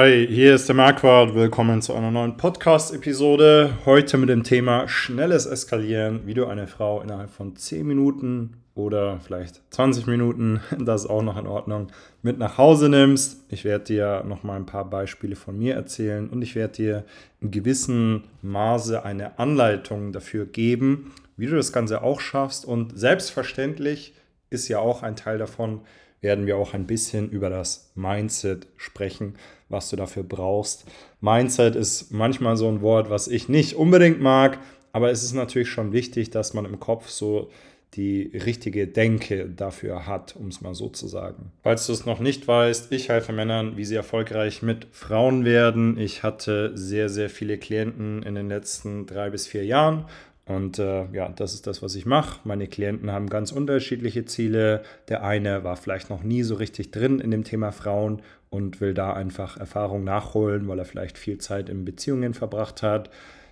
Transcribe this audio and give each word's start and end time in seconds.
Hi, 0.00 0.28
hier 0.28 0.54
ist 0.54 0.68
der 0.68 0.76
Marquardt. 0.76 1.34
Willkommen 1.34 1.82
zu 1.82 1.92
einer 1.92 2.12
neuen 2.12 2.36
Podcast-Episode. 2.36 3.78
Heute 3.84 4.16
mit 4.16 4.28
dem 4.28 4.44
Thema 4.44 4.86
schnelles 4.86 5.44
Eskalieren, 5.44 6.20
wie 6.24 6.34
du 6.34 6.46
eine 6.46 6.68
Frau 6.68 7.02
innerhalb 7.02 7.30
von 7.30 7.56
10 7.56 7.84
Minuten 7.84 8.62
oder 8.76 9.18
vielleicht 9.18 9.60
20 9.70 10.06
Minuten, 10.06 10.60
das 10.78 11.02
ist 11.02 11.10
auch 11.10 11.22
noch 11.22 11.36
in 11.36 11.48
Ordnung, 11.48 11.88
mit 12.22 12.38
nach 12.38 12.58
Hause 12.58 12.88
nimmst. 12.88 13.42
Ich 13.48 13.64
werde 13.64 13.86
dir 13.86 14.22
noch 14.24 14.44
mal 14.44 14.54
ein 14.54 14.66
paar 14.66 14.88
Beispiele 14.88 15.34
von 15.34 15.58
mir 15.58 15.74
erzählen 15.74 16.28
und 16.28 16.42
ich 16.42 16.54
werde 16.54 16.74
dir 16.74 17.04
in 17.40 17.50
gewissem 17.50 18.22
Maße 18.42 19.04
eine 19.04 19.40
Anleitung 19.40 20.12
dafür 20.12 20.46
geben, 20.46 21.12
wie 21.36 21.46
du 21.46 21.56
das 21.56 21.72
Ganze 21.72 22.02
auch 22.04 22.20
schaffst. 22.20 22.64
Und 22.64 22.96
selbstverständlich 22.96 24.14
ist 24.48 24.68
ja 24.68 24.78
auch 24.78 25.02
ein 25.02 25.16
Teil 25.16 25.38
davon, 25.38 25.80
werden 26.20 26.46
wir 26.46 26.56
auch 26.56 26.74
ein 26.74 26.86
bisschen 26.86 27.30
über 27.30 27.50
das 27.50 27.90
Mindset 27.94 28.66
sprechen, 28.76 29.34
was 29.68 29.90
du 29.90 29.96
dafür 29.96 30.22
brauchst. 30.22 30.84
Mindset 31.20 31.76
ist 31.76 32.10
manchmal 32.12 32.56
so 32.56 32.68
ein 32.68 32.80
Wort, 32.80 33.10
was 33.10 33.28
ich 33.28 33.48
nicht 33.48 33.74
unbedingt 33.74 34.20
mag, 34.20 34.58
aber 34.92 35.10
es 35.10 35.22
ist 35.22 35.34
natürlich 35.34 35.68
schon 35.68 35.92
wichtig, 35.92 36.30
dass 36.30 36.54
man 36.54 36.64
im 36.64 36.80
Kopf 36.80 37.08
so 37.08 37.50
die 37.94 38.32
richtige 38.34 38.86
Denke 38.86 39.48
dafür 39.48 40.06
hat, 40.06 40.36
um 40.36 40.48
es 40.48 40.60
mal 40.60 40.74
so 40.74 40.88
zu 40.88 41.08
sagen. 41.08 41.52
Falls 41.62 41.86
du 41.86 41.92
es 41.92 42.04
noch 42.04 42.20
nicht 42.20 42.46
weißt, 42.46 42.92
ich 42.92 43.08
helfe 43.08 43.32
Männern, 43.32 43.76
wie 43.76 43.84
sie 43.84 43.94
erfolgreich 43.94 44.62
mit 44.62 44.86
Frauen 44.92 45.44
werden. 45.44 45.98
Ich 45.98 46.22
hatte 46.22 46.72
sehr, 46.76 47.08
sehr 47.08 47.30
viele 47.30 47.56
Klienten 47.56 48.22
in 48.22 48.34
den 48.34 48.48
letzten 48.48 49.06
drei 49.06 49.30
bis 49.30 49.46
vier 49.46 49.64
Jahren 49.64 50.04
und 50.48 50.78
äh, 50.78 51.04
ja, 51.12 51.28
das 51.28 51.52
ist 51.52 51.66
das, 51.66 51.82
was 51.82 51.94
ich 51.94 52.06
mache. 52.06 52.40
Meine 52.44 52.66
Klienten 52.66 53.12
haben 53.12 53.28
ganz 53.28 53.52
unterschiedliche 53.52 54.24
Ziele. 54.24 54.82
Der 55.08 55.22
eine 55.22 55.62
war 55.62 55.76
vielleicht 55.76 56.08
noch 56.08 56.22
nie 56.22 56.42
so 56.42 56.54
richtig 56.54 56.90
drin 56.90 57.20
in 57.20 57.30
dem 57.30 57.44
Thema 57.44 57.70
Frauen 57.70 58.22
und 58.48 58.80
will 58.80 58.94
da 58.94 59.12
einfach 59.12 59.58
Erfahrung 59.58 60.04
nachholen, 60.04 60.66
weil 60.66 60.78
er 60.78 60.86
vielleicht 60.86 61.18
viel 61.18 61.36
Zeit 61.36 61.68
in 61.68 61.84
Beziehungen 61.84 62.32
verbracht 62.32 62.82
hat. 62.82 63.10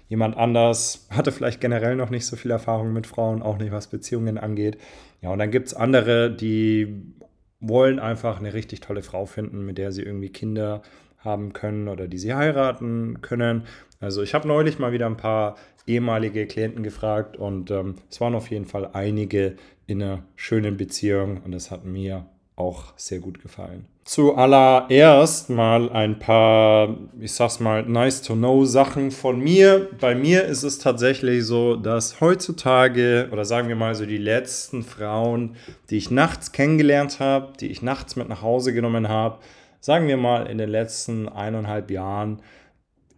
Jemand 0.08 0.38
anders 0.38 1.06
hatte 1.10 1.32
vielleicht 1.32 1.60
generell 1.60 1.96
noch 1.96 2.08
nicht 2.08 2.24
so 2.24 2.34
viel 2.34 2.50
Erfahrung 2.50 2.94
mit 2.94 3.06
Frauen, 3.06 3.42
auch 3.42 3.58
nicht 3.58 3.72
was 3.72 3.88
Beziehungen 3.88 4.38
angeht. 4.38 4.78
Ja, 5.20 5.30
und 5.30 5.38
dann 5.38 5.50
gibt 5.50 5.66
es 5.66 5.74
andere, 5.74 6.30
die 6.30 7.12
wollen 7.60 7.98
einfach 7.98 8.38
eine 8.38 8.54
richtig 8.54 8.80
tolle 8.80 9.02
Frau 9.02 9.26
finden, 9.26 9.66
mit 9.66 9.76
der 9.76 9.92
sie 9.92 10.02
irgendwie 10.02 10.30
Kinder 10.30 10.80
haben 11.18 11.52
können 11.52 11.88
oder 11.88 12.08
die 12.08 12.18
sie 12.18 12.32
heiraten 12.32 13.20
können. 13.20 13.64
Also 14.00 14.22
ich 14.22 14.34
habe 14.34 14.48
neulich 14.48 14.78
mal 14.78 14.92
wieder 14.92 15.06
ein 15.06 15.16
paar 15.16 15.56
ehemalige 15.86 16.46
Klienten 16.46 16.82
gefragt 16.82 17.36
und 17.36 17.70
ähm, 17.70 17.96
es 18.10 18.20
waren 18.20 18.34
auf 18.34 18.50
jeden 18.50 18.66
Fall 18.66 18.90
einige 18.92 19.56
in 19.86 20.02
einer 20.02 20.22
schönen 20.34 20.76
Beziehung 20.76 21.42
und 21.44 21.52
das 21.52 21.70
hat 21.70 21.84
mir 21.84 22.26
auch 22.56 22.94
sehr 22.96 23.20
gut 23.20 23.40
gefallen. 23.42 23.84
Zuallererst 24.04 25.50
mal 25.50 25.90
ein 25.90 26.20
paar, 26.20 26.96
ich 27.20 27.32
sag's 27.32 27.58
mal, 27.58 27.82
nice 27.82 28.22
to 28.22 28.34
know 28.34 28.64
Sachen 28.64 29.10
von 29.10 29.40
mir. 29.40 29.88
Bei 30.00 30.14
mir 30.14 30.44
ist 30.44 30.62
es 30.62 30.78
tatsächlich 30.78 31.44
so, 31.44 31.74
dass 31.74 32.20
heutzutage, 32.20 33.28
oder 33.32 33.44
sagen 33.44 33.68
wir 33.68 33.74
mal 33.74 33.96
so 33.96 34.06
die 34.06 34.16
letzten 34.16 34.84
Frauen, 34.84 35.56
die 35.90 35.96
ich 35.96 36.12
nachts 36.12 36.52
kennengelernt 36.52 37.18
habe, 37.18 37.52
die 37.58 37.66
ich 37.66 37.82
nachts 37.82 38.14
mit 38.14 38.28
nach 38.28 38.42
Hause 38.42 38.72
genommen 38.72 39.08
habe, 39.08 39.38
sagen 39.80 40.06
wir 40.06 40.16
mal 40.16 40.46
in 40.46 40.58
den 40.58 40.70
letzten 40.70 41.28
eineinhalb 41.28 41.90
Jahren, 41.90 42.40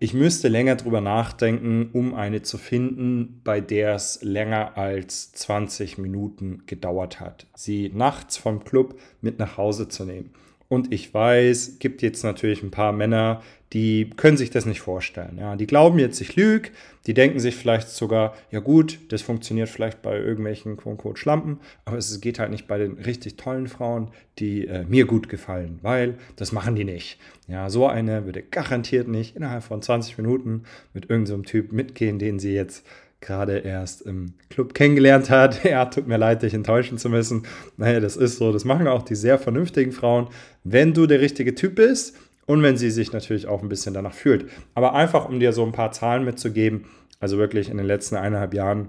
ich 0.01 0.15
müsste 0.15 0.49
länger 0.49 0.77
drüber 0.77 1.01
nachdenken, 1.01 1.91
um 1.93 2.15
eine 2.15 2.43
zu 2.43 2.59
finden, 2.59 3.41
bei 3.43 3.61
der 3.61 3.95
es 3.95 4.21
länger 4.23 4.77
als 4.77 5.33
20 5.33 5.99
Minuten 5.99 6.63
gedauert 6.67 7.21
hat, 7.21 7.47
sie 7.55 7.91
nachts 7.93 8.37
vom 8.37 8.65
Club 8.65 8.99
mit 9.21 9.39
nach 9.39 9.57
Hause 9.57 9.89
zu 9.89 10.05
nehmen. 10.05 10.31
Und 10.69 10.93
ich 10.93 11.15
weiß, 11.15 11.79
gibt 11.79 12.03
jetzt 12.03 12.23
natürlich 12.23 12.63
ein 12.63 12.71
paar 12.71 12.93
Männer, 12.93 13.43
die 13.73 14.11
können 14.17 14.37
sich 14.37 14.51
das 14.51 14.67
nicht 14.67 14.81
vorstellen. 14.81 15.37
Ja, 15.39 15.57
die 15.57 15.67
glauben 15.67 15.99
jetzt, 15.99 16.21
ich 16.21 16.37
lüge, 16.37 16.71
die 17.07 17.15
denken 17.15 17.39
sich 17.39 17.55
vielleicht 17.55 17.89
sogar, 17.89 18.35
ja 18.51 18.61
gut, 18.61 18.99
das 19.09 19.23
funktioniert 19.23 19.69
vielleicht 19.69 20.03
bei 20.03 20.19
irgendwelchen 20.19 20.77
quote 20.77 21.19
Schlampen, 21.19 21.59
aber 21.85 21.99
es 21.99 22.21
geht 22.21 22.39
halt 22.39 22.51
nicht 22.51 22.67
bei 22.67 22.79
den 22.79 22.99
richtig 22.99 23.37
tollen 23.37 23.69
Frauen, 23.69 24.11
die 24.39 24.67
äh, 24.67 24.85
mir 24.85 25.07
gut 25.07 25.29
gefallen, 25.29 25.79
weil 25.83 26.17
das 26.37 26.53
machen 26.53 26.77
die 26.77 26.85
nicht. 26.85 27.19
Ja, 27.47 27.69
so 27.71 27.87
eine 27.87 28.27
würde 28.27 28.43
garantiert 28.43 29.09
nicht 29.09 29.37
innerhalb 29.37 29.63
von 29.63 29.83
20 29.83 30.19
Minuten 30.19 30.65
mit 30.93 31.09
irgendeinem 31.09 31.45
so 31.45 31.51
Typ 31.51 31.73
mitgehen, 31.73 32.19
den 32.19 32.39
sie 32.39 32.53
jetzt 32.53 32.87
gerade 33.21 33.59
erst 33.59 34.03
im 34.03 34.35
Club 34.51 34.75
kennengelernt 34.75 35.31
hat. 35.31 35.65
Ja, 35.69 35.85
tut 35.87 36.07
mir 36.07 36.17
leid, 36.17 36.43
dich 36.43 36.55
enttäuschen 36.55 36.99
zu 36.99 37.09
müssen. 37.09 37.45
Naja, 37.77 38.01
das 38.01 38.17
ist 38.17 38.39
so. 38.39 38.53
Das 38.53 38.65
machen 38.65 38.87
auch 38.87 39.03
die 39.03 39.17
sehr 39.17 39.39
vernünftigen 39.39 39.93
Frauen, 39.93 40.29
wenn 40.65 40.95
du 40.95 41.07
der 41.07 41.21
richtige 41.21 41.55
Typ 41.55 41.75
bist 41.75 42.17
und 42.47 42.63
wenn 42.63 42.77
sie 42.77 42.91
sich 42.91 43.13
natürlich 43.13 43.47
auch 43.47 43.63
ein 43.63 43.69
bisschen 43.69 43.95
danach 43.95 44.15
fühlt. 44.15 44.49
Aber 44.75 44.95
einfach, 44.95 45.29
um 45.29 45.41
dir 45.41 45.53
so 45.53 45.65
ein 45.65 45.73
paar 45.73 45.93
Zahlen 45.93 46.25
mitzugeben, 46.25 46.87
also 47.21 47.39
wirklich 47.39 47.69
in 47.69 47.77
den 47.77 47.87
letzten 47.87 48.17
eineinhalb 48.17 48.55
Jahren 48.55 48.89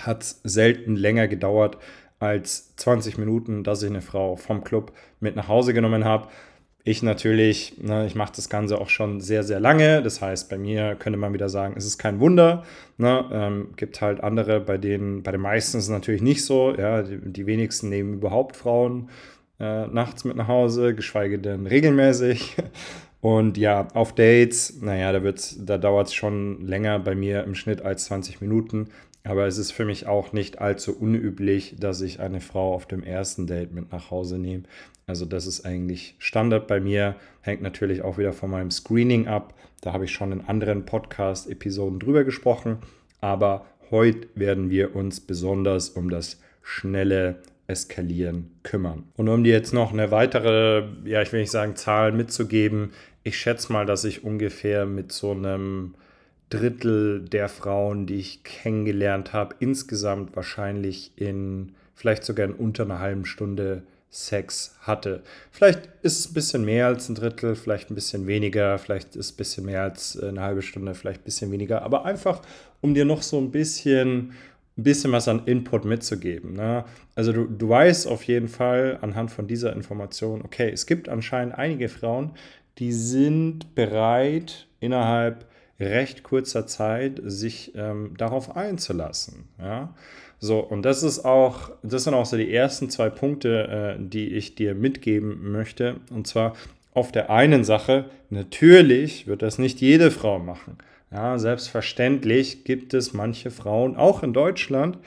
hat 0.00 0.22
es 0.22 0.40
selten 0.44 0.96
länger 0.96 1.28
gedauert 1.28 1.78
als 2.18 2.74
20 2.76 3.18
Minuten, 3.18 3.62
dass 3.62 3.82
ich 3.82 3.90
eine 3.90 4.00
Frau 4.00 4.36
vom 4.36 4.64
Club 4.64 4.92
mit 5.20 5.36
nach 5.36 5.48
Hause 5.48 5.72
genommen 5.72 6.04
habe. 6.04 6.28
Ich 6.88 7.02
natürlich, 7.02 7.74
ne, 7.82 8.06
ich 8.06 8.14
mache 8.14 8.32
das 8.34 8.48
Ganze 8.48 8.80
auch 8.80 8.88
schon 8.88 9.20
sehr, 9.20 9.44
sehr 9.44 9.60
lange. 9.60 10.02
Das 10.02 10.22
heißt, 10.22 10.48
bei 10.48 10.56
mir 10.56 10.94
könnte 10.94 11.18
man 11.18 11.34
wieder 11.34 11.50
sagen, 11.50 11.74
es 11.76 11.84
ist 11.84 11.98
kein 11.98 12.18
Wunder. 12.18 12.64
Ne? 12.96 13.26
Ähm, 13.30 13.68
gibt 13.76 14.00
halt 14.00 14.22
andere, 14.22 14.58
bei 14.58 14.78
denen, 14.78 15.22
bei 15.22 15.30
den 15.30 15.42
meisten 15.42 15.76
ist 15.76 15.84
es 15.84 15.90
natürlich 15.90 16.22
nicht 16.22 16.46
so. 16.46 16.74
Ja, 16.74 17.02
die, 17.02 17.18
die 17.18 17.44
wenigsten 17.44 17.90
nehmen 17.90 18.14
überhaupt 18.14 18.56
Frauen 18.56 19.10
äh, 19.60 19.86
nachts 19.88 20.24
mit 20.24 20.36
nach 20.36 20.48
Hause, 20.48 20.94
geschweige 20.94 21.38
denn 21.38 21.66
regelmäßig. 21.66 22.56
Und 23.20 23.58
ja, 23.58 23.88
auf 23.92 24.14
Dates, 24.14 24.80
naja, 24.80 25.12
da, 25.12 25.34
da 25.58 25.76
dauert 25.76 26.06
es 26.06 26.14
schon 26.14 26.66
länger 26.66 27.00
bei 27.00 27.14
mir 27.14 27.44
im 27.44 27.54
Schnitt 27.54 27.82
als 27.82 28.06
20 28.06 28.40
Minuten. 28.40 28.88
Aber 29.24 29.46
es 29.46 29.58
ist 29.58 29.72
für 29.72 29.84
mich 29.84 30.06
auch 30.06 30.32
nicht 30.32 30.58
allzu 30.58 30.98
unüblich, 30.98 31.76
dass 31.78 32.00
ich 32.00 32.20
eine 32.20 32.40
Frau 32.40 32.72
auf 32.72 32.86
dem 32.86 33.02
ersten 33.02 33.46
Date 33.46 33.74
mit 33.74 33.92
nach 33.92 34.10
Hause 34.10 34.38
nehme. 34.38 34.62
Also 35.08 35.24
das 35.24 35.46
ist 35.46 35.64
eigentlich 35.64 36.14
Standard 36.18 36.68
bei 36.68 36.80
mir, 36.80 37.16
hängt 37.40 37.62
natürlich 37.62 38.02
auch 38.02 38.18
wieder 38.18 38.34
von 38.34 38.50
meinem 38.50 38.70
Screening 38.70 39.26
ab. 39.26 39.54
Da 39.80 39.94
habe 39.94 40.04
ich 40.04 40.12
schon 40.12 40.32
in 40.32 40.42
anderen 40.42 40.84
Podcast-Episoden 40.84 41.98
drüber 41.98 42.24
gesprochen. 42.24 42.78
Aber 43.20 43.64
heute 43.90 44.28
werden 44.34 44.70
wir 44.70 44.94
uns 44.94 45.20
besonders 45.20 45.88
um 45.88 46.10
das 46.10 46.40
schnelle 46.62 47.36
Eskalieren 47.66 48.50
kümmern. 48.62 49.04
Und 49.16 49.28
um 49.28 49.44
dir 49.44 49.54
jetzt 49.54 49.72
noch 49.72 49.92
eine 49.92 50.10
weitere, 50.10 50.84
ja, 51.04 51.22
ich 51.22 51.32
will 51.32 51.40
nicht 51.40 51.50
sagen 51.50 51.74
Zahl 51.74 52.12
mitzugeben, 52.12 52.90
ich 53.22 53.38
schätze 53.38 53.72
mal, 53.72 53.86
dass 53.86 54.04
ich 54.04 54.24
ungefähr 54.24 54.84
mit 54.84 55.12
so 55.12 55.32
einem 55.32 55.94
Drittel 56.50 57.24
der 57.24 57.48
Frauen, 57.48 58.06
die 58.06 58.16
ich 58.16 58.42
kennengelernt 58.42 59.32
habe, 59.32 59.54
insgesamt 59.58 60.36
wahrscheinlich 60.36 61.12
in 61.16 61.72
vielleicht 61.94 62.24
sogar 62.24 62.46
in 62.46 62.54
unter 62.54 62.84
einer 62.84 63.00
halben 63.00 63.24
Stunde 63.24 63.82
Sex 64.10 64.74
hatte. 64.80 65.22
Vielleicht 65.50 65.88
ist 66.02 66.18
es 66.18 66.30
ein 66.30 66.34
bisschen 66.34 66.64
mehr 66.64 66.86
als 66.86 67.08
ein 67.08 67.14
Drittel, 67.14 67.54
vielleicht 67.54 67.90
ein 67.90 67.94
bisschen 67.94 68.26
weniger, 68.26 68.78
vielleicht 68.78 69.16
ist 69.16 69.26
es 69.26 69.32
ein 69.32 69.36
bisschen 69.36 69.66
mehr 69.66 69.82
als 69.82 70.18
eine 70.18 70.40
halbe 70.40 70.62
Stunde, 70.62 70.94
vielleicht 70.94 71.20
ein 71.20 71.24
bisschen 71.24 71.52
weniger, 71.52 71.82
aber 71.82 72.04
einfach, 72.04 72.40
um 72.80 72.94
dir 72.94 73.04
noch 73.04 73.22
so 73.22 73.38
ein 73.38 73.50
bisschen, 73.50 74.32
ein 74.78 74.82
bisschen 74.82 75.12
was 75.12 75.28
an 75.28 75.42
Input 75.44 75.84
mitzugeben. 75.84 76.54
Ne? 76.54 76.84
Also 77.14 77.32
du, 77.32 77.44
du 77.44 77.68
weißt 77.68 78.06
auf 78.06 78.22
jeden 78.24 78.48
Fall 78.48 78.98
anhand 79.02 79.30
von 79.30 79.46
dieser 79.46 79.74
Information, 79.74 80.42
okay, 80.42 80.70
es 80.72 80.86
gibt 80.86 81.08
anscheinend 81.10 81.56
einige 81.56 81.90
Frauen, 81.90 82.32
die 82.78 82.92
sind 82.92 83.74
bereit, 83.74 84.68
innerhalb 84.80 85.44
recht 85.78 86.22
kurzer 86.22 86.66
Zeit 86.66 87.20
sich 87.24 87.72
ähm, 87.76 88.14
darauf 88.16 88.56
einzulassen. 88.56 89.48
Ja? 89.58 89.94
So, 90.40 90.60
und 90.60 90.82
das 90.82 91.02
ist 91.02 91.24
auch, 91.24 91.70
das 91.82 92.04
sind 92.04 92.14
auch 92.14 92.26
so 92.26 92.36
die 92.36 92.52
ersten 92.52 92.90
zwei 92.90 93.10
Punkte, 93.10 93.96
äh, 93.98 94.02
die 94.02 94.34
ich 94.34 94.54
dir 94.54 94.74
mitgeben 94.74 95.50
möchte. 95.50 95.96
Und 96.10 96.26
zwar 96.26 96.54
auf 96.94 97.12
der 97.12 97.30
einen 97.30 97.64
Sache, 97.64 98.06
natürlich 98.30 99.26
wird 99.26 99.42
das 99.42 99.58
nicht 99.58 99.80
jede 99.80 100.10
Frau 100.10 100.38
machen. 100.38 100.78
Ja, 101.10 101.38
selbstverständlich 101.38 102.64
gibt 102.64 102.94
es 102.94 103.14
manche 103.14 103.50
Frauen, 103.50 103.96
auch 103.96 104.22
in 104.22 104.32
Deutschland, 104.32 104.98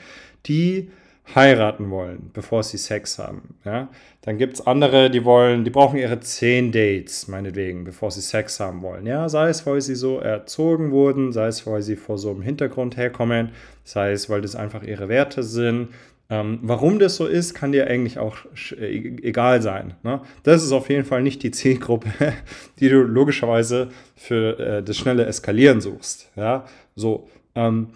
die 0.46 0.90
heiraten 1.34 1.90
wollen, 1.90 2.30
bevor 2.32 2.62
sie 2.62 2.78
Sex 2.78 3.18
haben. 3.18 3.54
Ja? 3.64 3.88
Dann 4.22 4.38
gibt 4.38 4.54
es 4.54 4.66
andere, 4.66 5.10
die 5.10 5.24
wollen, 5.24 5.64
die 5.64 5.70
brauchen 5.70 5.98
ihre 5.98 6.20
zehn 6.20 6.72
Dates, 6.72 7.28
meinetwegen, 7.28 7.84
bevor 7.84 8.10
sie 8.10 8.20
Sex 8.20 8.60
haben 8.60 8.82
wollen. 8.82 9.06
Ja, 9.06 9.28
sei 9.28 9.48
es, 9.48 9.64
weil 9.66 9.80
sie 9.80 9.94
so 9.94 10.18
erzogen 10.18 10.90
wurden, 10.90 11.32
sei 11.32 11.46
es, 11.46 11.66
weil 11.66 11.82
sie 11.82 11.96
vor 11.96 12.18
so 12.18 12.30
einem 12.30 12.42
Hintergrund 12.42 12.96
herkommen, 12.96 13.50
sei 13.84 14.12
es, 14.12 14.28
weil 14.28 14.40
das 14.40 14.56
einfach 14.56 14.82
ihre 14.82 15.08
Werte 15.08 15.42
sind. 15.42 15.88
Ähm, 16.28 16.58
warum 16.62 16.98
das 16.98 17.16
so 17.16 17.26
ist, 17.26 17.54
kann 17.54 17.72
dir 17.72 17.86
eigentlich 17.86 18.18
auch 18.18 18.36
äh, 18.78 18.96
e-, 18.96 19.16
egal 19.22 19.62
sein. 19.62 19.94
Ne? 20.02 20.20
Das 20.42 20.62
ist 20.62 20.72
auf 20.72 20.88
jeden 20.88 21.04
Fall 21.04 21.22
nicht 21.22 21.42
die 21.42 21.50
Zielgruppe, 21.50 22.10
die 22.80 22.88
du 22.88 23.02
logischerweise 23.02 23.88
für 24.16 24.58
äh, 24.58 24.82
das 24.82 24.96
schnelle 24.96 25.26
Eskalieren 25.26 25.80
suchst. 25.80 26.30
Ja, 26.36 26.64
so. 26.94 27.28
Ähm, 27.54 27.88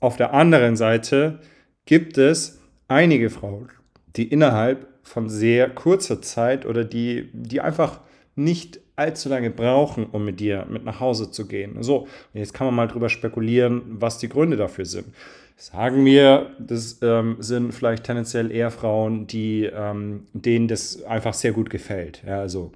auf 0.00 0.16
der 0.16 0.34
anderen 0.34 0.76
Seite 0.76 1.38
gibt 1.84 2.18
es 2.18 2.60
einige 2.88 3.30
Frauen, 3.30 3.70
die 4.16 4.28
innerhalb 4.28 4.86
von 5.02 5.28
sehr 5.28 5.70
kurzer 5.70 6.20
Zeit 6.22 6.66
oder 6.66 6.84
die, 6.84 7.28
die 7.32 7.60
einfach 7.60 8.00
nicht 8.34 8.80
allzu 8.96 9.28
lange 9.28 9.50
brauchen, 9.50 10.06
um 10.06 10.24
mit 10.24 10.40
dir 10.40 10.66
mit 10.68 10.84
nach 10.84 11.00
Hause 11.00 11.30
zu 11.30 11.46
gehen. 11.46 11.82
So, 11.82 12.08
jetzt 12.32 12.54
kann 12.54 12.66
man 12.66 12.74
mal 12.74 12.88
drüber 12.88 13.08
spekulieren, 13.08 13.82
was 13.88 14.18
die 14.18 14.28
Gründe 14.28 14.56
dafür 14.56 14.86
sind. 14.86 15.06
Sagen 15.58 16.04
wir, 16.04 16.50
das 16.58 16.98
ähm, 17.02 17.36
sind 17.38 17.72
vielleicht 17.72 18.04
tendenziell 18.04 18.50
eher 18.50 18.70
Frauen, 18.70 19.26
die, 19.26 19.64
ähm, 19.64 20.26
denen 20.34 20.68
das 20.68 21.02
einfach 21.04 21.32
sehr 21.32 21.52
gut 21.52 21.70
gefällt. 21.70 22.22
Ja, 22.26 22.40
also 22.40 22.72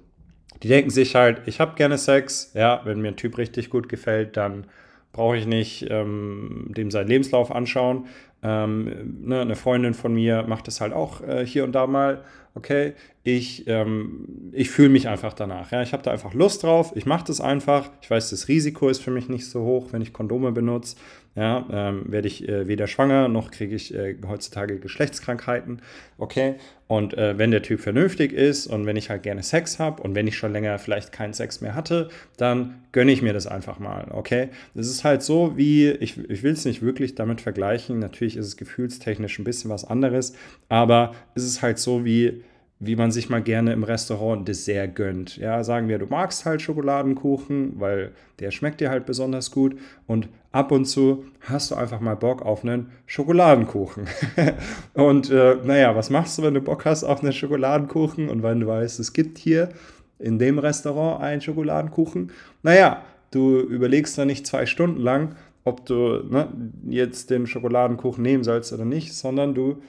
die 0.63 0.67
denken 0.67 0.89
sich 0.89 1.15
halt, 1.15 1.41
ich 1.45 1.59
habe 1.59 1.75
gerne 1.75 1.97
Sex, 1.97 2.51
ja, 2.53 2.81
wenn 2.85 3.01
mir 3.01 3.09
ein 3.09 3.17
Typ 3.17 3.37
richtig 3.37 3.69
gut 3.69 3.87
gefällt, 3.89 4.37
dann 4.37 4.65
brauche 5.11 5.37
ich 5.37 5.45
nicht 5.45 5.87
ähm, 5.89 6.71
dem 6.75 6.89
seinen 6.89 7.07
Lebenslauf 7.07 7.51
anschauen. 7.51 8.05
Ähm, 8.43 9.21
ne, 9.21 9.41
eine 9.41 9.55
Freundin 9.55 9.93
von 9.93 10.13
mir 10.13 10.43
macht 10.43 10.67
das 10.67 10.81
halt 10.81 10.93
auch 10.93 11.21
äh, 11.21 11.45
hier 11.45 11.63
und 11.63 11.73
da 11.73 11.87
mal. 11.87 12.23
Okay, 12.53 12.93
ich, 13.23 13.65
ähm, 13.67 14.51
ich 14.51 14.69
fühle 14.69 14.89
mich 14.89 15.07
einfach 15.07 15.33
danach. 15.33 15.71
Ja? 15.71 15.81
Ich 15.83 15.93
habe 15.93 16.03
da 16.03 16.11
einfach 16.11 16.33
Lust 16.33 16.63
drauf. 16.63 16.91
Ich 16.95 17.05
mache 17.05 17.25
das 17.25 17.39
einfach. 17.39 17.89
Ich 18.01 18.09
weiß, 18.09 18.31
das 18.31 18.47
Risiko 18.47 18.89
ist 18.89 19.01
für 19.01 19.11
mich 19.11 19.29
nicht 19.29 19.49
so 19.49 19.61
hoch, 19.63 19.87
wenn 19.91 20.01
ich 20.01 20.11
Kondome 20.11 20.51
benutze. 20.51 20.97
Ja, 21.33 21.65
ähm, 21.71 22.11
werde 22.11 22.27
ich 22.27 22.47
äh, 22.49 22.67
weder 22.67 22.87
schwanger 22.87 23.29
noch 23.29 23.51
kriege 23.51 23.73
ich 23.73 23.93
äh, 23.95 24.17
heutzutage 24.27 24.79
Geschlechtskrankheiten. 24.79 25.81
Okay. 26.17 26.55
Und 26.87 27.13
äh, 27.13 27.37
wenn 27.37 27.51
der 27.51 27.61
Typ 27.61 27.79
vernünftig 27.79 28.33
ist 28.33 28.67
und 28.67 28.85
wenn 28.85 28.97
ich 28.97 29.09
halt 29.09 29.23
gerne 29.23 29.41
Sex 29.41 29.79
habe 29.79 30.03
und 30.03 30.13
wenn 30.13 30.27
ich 30.27 30.37
schon 30.37 30.51
länger 30.51 30.77
vielleicht 30.77 31.13
keinen 31.13 31.33
Sex 31.33 31.61
mehr 31.61 31.73
hatte, 31.73 32.09
dann 32.35 32.81
gönne 32.91 33.13
ich 33.13 33.21
mir 33.21 33.31
das 33.31 33.47
einfach 33.47 33.79
mal. 33.79 34.09
Okay. 34.11 34.49
Das 34.73 34.87
ist 34.87 35.05
halt 35.05 35.23
so 35.23 35.55
wie, 35.55 35.89
ich, 35.91 36.17
ich 36.29 36.43
will 36.43 36.51
es 36.51 36.65
nicht 36.65 36.81
wirklich 36.81 37.15
damit 37.15 37.39
vergleichen. 37.39 37.99
Natürlich 37.99 38.35
ist 38.35 38.47
es 38.47 38.57
gefühlstechnisch 38.57 39.39
ein 39.39 39.45
bisschen 39.45 39.71
was 39.71 39.85
anderes, 39.85 40.33
aber 40.67 41.15
es 41.33 41.45
ist 41.45 41.61
halt 41.61 41.79
so 41.79 42.03
wie, 42.03 42.43
wie 42.83 42.95
man 42.95 43.11
sich 43.11 43.29
mal 43.29 43.43
gerne 43.43 43.73
im 43.73 43.83
Restaurant 43.83 44.47
Dessert 44.47 44.95
gönnt. 44.95 45.37
Ja, 45.37 45.63
sagen 45.63 45.87
wir, 45.87 45.99
du 45.99 46.07
magst 46.07 46.45
halt 46.45 46.63
Schokoladenkuchen, 46.63 47.79
weil 47.79 48.11
der 48.39 48.49
schmeckt 48.49 48.81
dir 48.81 48.89
halt 48.89 49.05
besonders 49.05 49.51
gut 49.51 49.77
und 50.07 50.29
ab 50.51 50.71
und 50.71 50.85
zu 50.85 51.25
hast 51.41 51.69
du 51.69 51.75
einfach 51.75 51.99
mal 51.99 52.15
Bock 52.15 52.41
auf 52.41 52.63
einen 52.63 52.89
Schokoladenkuchen. 53.05 54.07
und 54.95 55.29
äh, 55.29 55.57
naja, 55.63 55.95
was 55.95 56.09
machst 56.09 56.39
du, 56.39 56.41
wenn 56.41 56.55
du 56.55 56.61
Bock 56.61 56.85
hast 56.85 57.03
auf 57.03 57.21
einen 57.21 57.33
Schokoladenkuchen 57.33 58.29
und 58.29 58.41
wenn 58.41 58.59
du 58.59 58.67
weißt, 58.67 58.99
es 58.99 59.13
gibt 59.13 59.37
hier 59.37 59.69
in 60.17 60.39
dem 60.39 60.57
Restaurant 60.57 61.21
einen 61.21 61.41
Schokoladenkuchen? 61.41 62.31
Naja, 62.63 63.03
du 63.29 63.59
überlegst 63.59 64.17
da 64.17 64.25
nicht 64.25 64.47
zwei 64.47 64.65
Stunden 64.65 65.01
lang, 65.01 65.35
ob 65.63 65.85
du 65.85 66.23
ne, 66.27 66.47
jetzt 66.89 67.29
den 67.29 67.45
Schokoladenkuchen 67.45 68.23
nehmen 68.23 68.43
sollst 68.43 68.73
oder 68.73 68.85
nicht, 68.85 69.13
sondern 69.13 69.53
du 69.53 69.83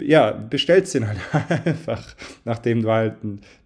ja, 0.00 0.32
bestellst 0.32 0.94
den 0.94 1.06
halt 1.06 1.18
einfach, 1.66 2.04
nachdem 2.44 2.82
du 2.82 2.90
halt 2.90 3.14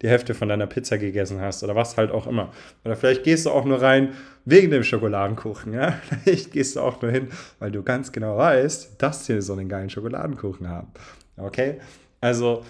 die 0.01 0.09
Hälfte 0.09 0.35
von 0.35 0.49
deiner 0.49 0.67
Pizza 0.67 0.99
gegessen 0.99 1.41
hast 1.41 1.63
oder 1.63 1.75
was 1.75 1.97
halt 1.97 2.11
auch 2.11 2.27
immer. 2.27 2.53
Oder 2.85 2.97
vielleicht 2.97 3.25
gehst 3.25 3.47
du 3.47 3.51
auch 3.51 3.65
nur 3.65 3.81
rein 3.81 4.13
wegen 4.45 4.71
dem 4.71 4.85
Schokoladenkuchen, 4.85 5.73
ja. 5.73 5.93
Vielleicht 6.25 6.53
gehst 6.53 6.77
du 6.77 6.81
auch 6.81 7.01
nur 7.01 7.11
hin, 7.11 7.29
weil 7.59 7.71
du 7.71 7.83
ganz 7.83 8.11
genau 8.11 8.37
weißt, 8.37 9.01
dass 9.01 9.27
sie 9.27 9.41
so 9.41 9.53
einen 9.53 9.69
geilen 9.69 9.91
Schokoladenkuchen 9.91 10.69
haben. 10.69 10.89
Okay? 11.37 11.79
Also 12.21 12.65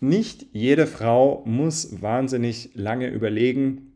nicht 0.00 0.46
jede 0.52 0.86
Frau 0.86 1.42
muss 1.46 2.00
wahnsinnig 2.02 2.70
lange 2.74 3.08
überlegen, 3.08 3.92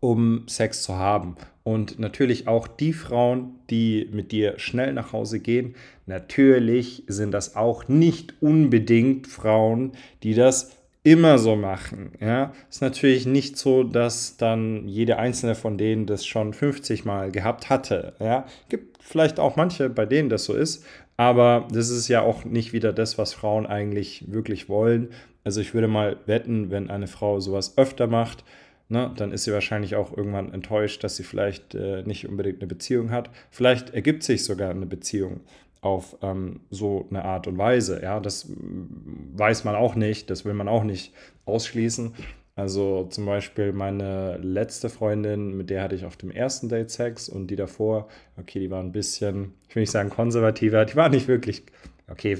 um 0.00 0.46
Sex 0.48 0.82
zu 0.82 0.96
haben. 0.96 1.36
Und 1.64 1.98
natürlich 1.98 2.46
auch 2.46 2.68
die 2.68 2.92
Frauen, 2.92 3.54
die 3.70 4.08
mit 4.12 4.32
dir 4.32 4.58
schnell 4.58 4.92
nach 4.92 5.12
Hause 5.12 5.40
gehen, 5.40 5.74
natürlich 6.06 7.04
sind 7.06 7.32
das 7.32 7.56
auch 7.56 7.88
nicht 7.88 8.34
unbedingt 8.42 9.26
Frauen, 9.26 9.92
die 10.22 10.34
das 10.34 10.76
immer 11.04 11.38
so 11.38 11.56
machen. 11.56 12.12
Ja, 12.20 12.52
ist 12.68 12.82
natürlich 12.82 13.24
nicht 13.24 13.56
so, 13.56 13.82
dass 13.82 14.36
dann 14.36 14.88
jede 14.88 15.18
einzelne 15.18 15.54
von 15.54 15.78
denen 15.78 16.06
das 16.06 16.26
schon 16.26 16.52
50 16.52 17.06
Mal 17.06 17.30
gehabt 17.30 17.70
hatte. 17.70 18.14
Ja, 18.20 18.46
gibt 18.68 19.02
vielleicht 19.02 19.40
auch 19.40 19.56
manche, 19.56 19.88
bei 19.88 20.04
denen 20.04 20.28
das 20.28 20.44
so 20.44 20.54
ist, 20.54 20.84
aber 21.16 21.68
das 21.72 21.90
ist 21.90 22.08
ja 22.08 22.22
auch 22.22 22.44
nicht 22.44 22.72
wieder 22.72 22.92
das, 22.92 23.16
was 23.16 23.32
Frauen 23.32 23.66
eigentlich 23.66 24.24
wirklich 24.28 24.68
wollen. 24.68 25.10
Also 25.44 25.60
ich 25.60 25.74
würde 25.74 25.88
mal 25.88 26.16
wetten, 26.26 26.70
wenn 26.70 26.90
eine 26.90 27.06
Frau 27.06 27.38
sowas 27.38 27.76
öfter 27.76 28.06
macht, 28.06 28.44
ne, 28.88 29.12
dann 29.16 29.32
ist 29.32 29.44
sie 29.44 29.52
wahrscheinlich 29.52 29.96
auch 29.96 30.16
irgendwann 30.16 30.52
enttäuscht, 30.52 31.04
dass 31.04 31.16
sie 31.16 31.24
vielleicht 31.24 31.74
äh, 31.74 32.02
nicht 32.02 32.28
unbedingt 32.28 32.60
eine 32.60 32.66
Beziehung 32.68 33.10
hat. 33.10 33.30
Vielleicht 33.50 33.90
ergibt 33.90 34.22
sich 34.22 34.44
sogar 34.44 34.70
eine 34.70 34.86
Beziehung 34.86 35.40
auf 35.80 36.16
ähm, 36.22 36.60
so 36.70 37.06
eine 37.10 37.24
Art 37.24 37.46
und 37.46 37.58
Weise. 37.58 38.02
Ja, 38.02 38.18
das 38.20 38.48
weiß 38.48 39.64
man 39.64 39.74
auch 39.74 39.94
nicht, 39.94 40.30
das 40.30 40.44
will 40.44 40.54
man 40.54 40.68
auch 40.68 40.84
nicht 40.84 41.12
ausschließen. 41.44 42.14
Also 42.56 43.04
zum 43.10 43.26
Beispiel 43.26 43.72
meine 43.72 44.38
letzte 44.38 44.88
Freundin, 44.88 45.56
mit 45.56 45.70
der 45.70 45.82
hatte 45.82 45.96
ich 45.96 46.04
auf 46.04 46.16
dem 46.16 46.30
ersten 46.30 46.68
Date 46.68 46.90
Sex 46.90 47.28
und 47.28 47.48
die 47.48 47.56
davor, 47.56 48.08
okay, 48.36 48.60
die 48.60 48.70
war 48.70 48.80
ein 48.80 48.92
bisschen, 48.92 49.54
ich 49.68 49.74
will 49.74 49.82
nicht 49.82 49.90
sagen 49.90 50.08
konservativer, 50.08 50.84
die 50.84 50.94
war 50.94 51.08
nicht 51.08 51.26
wirklich, 51.26 51.64
okay, 52.08 52.36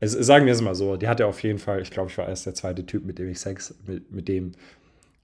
sagen 0.00 0.46
wir 0.46 0.54
es 0.54 0.62
mal 0.62 0.74
so, 0.74 0.96
die 0.96 1.06
hatte 1.06 1.26
auf 1.26 1.42
jeden 1.42 1.58
Fall, 1.58 1.82
ich 1.82 1.90
glaube, 1.90 2.10
ich 2.10 2.16
war 2.16 2.26
erst 2.28 2.46
der 2.46 2.54
zweite 2.54 2.86
Typ, 2.86 3.04
mit 3.04 3.18
dem 3.18 3.28
ich 3.28 3.40
Sex, 3.40 3.74
mit, 3.86 4.10
mit 4.10 4.26
dem 4.28 4.52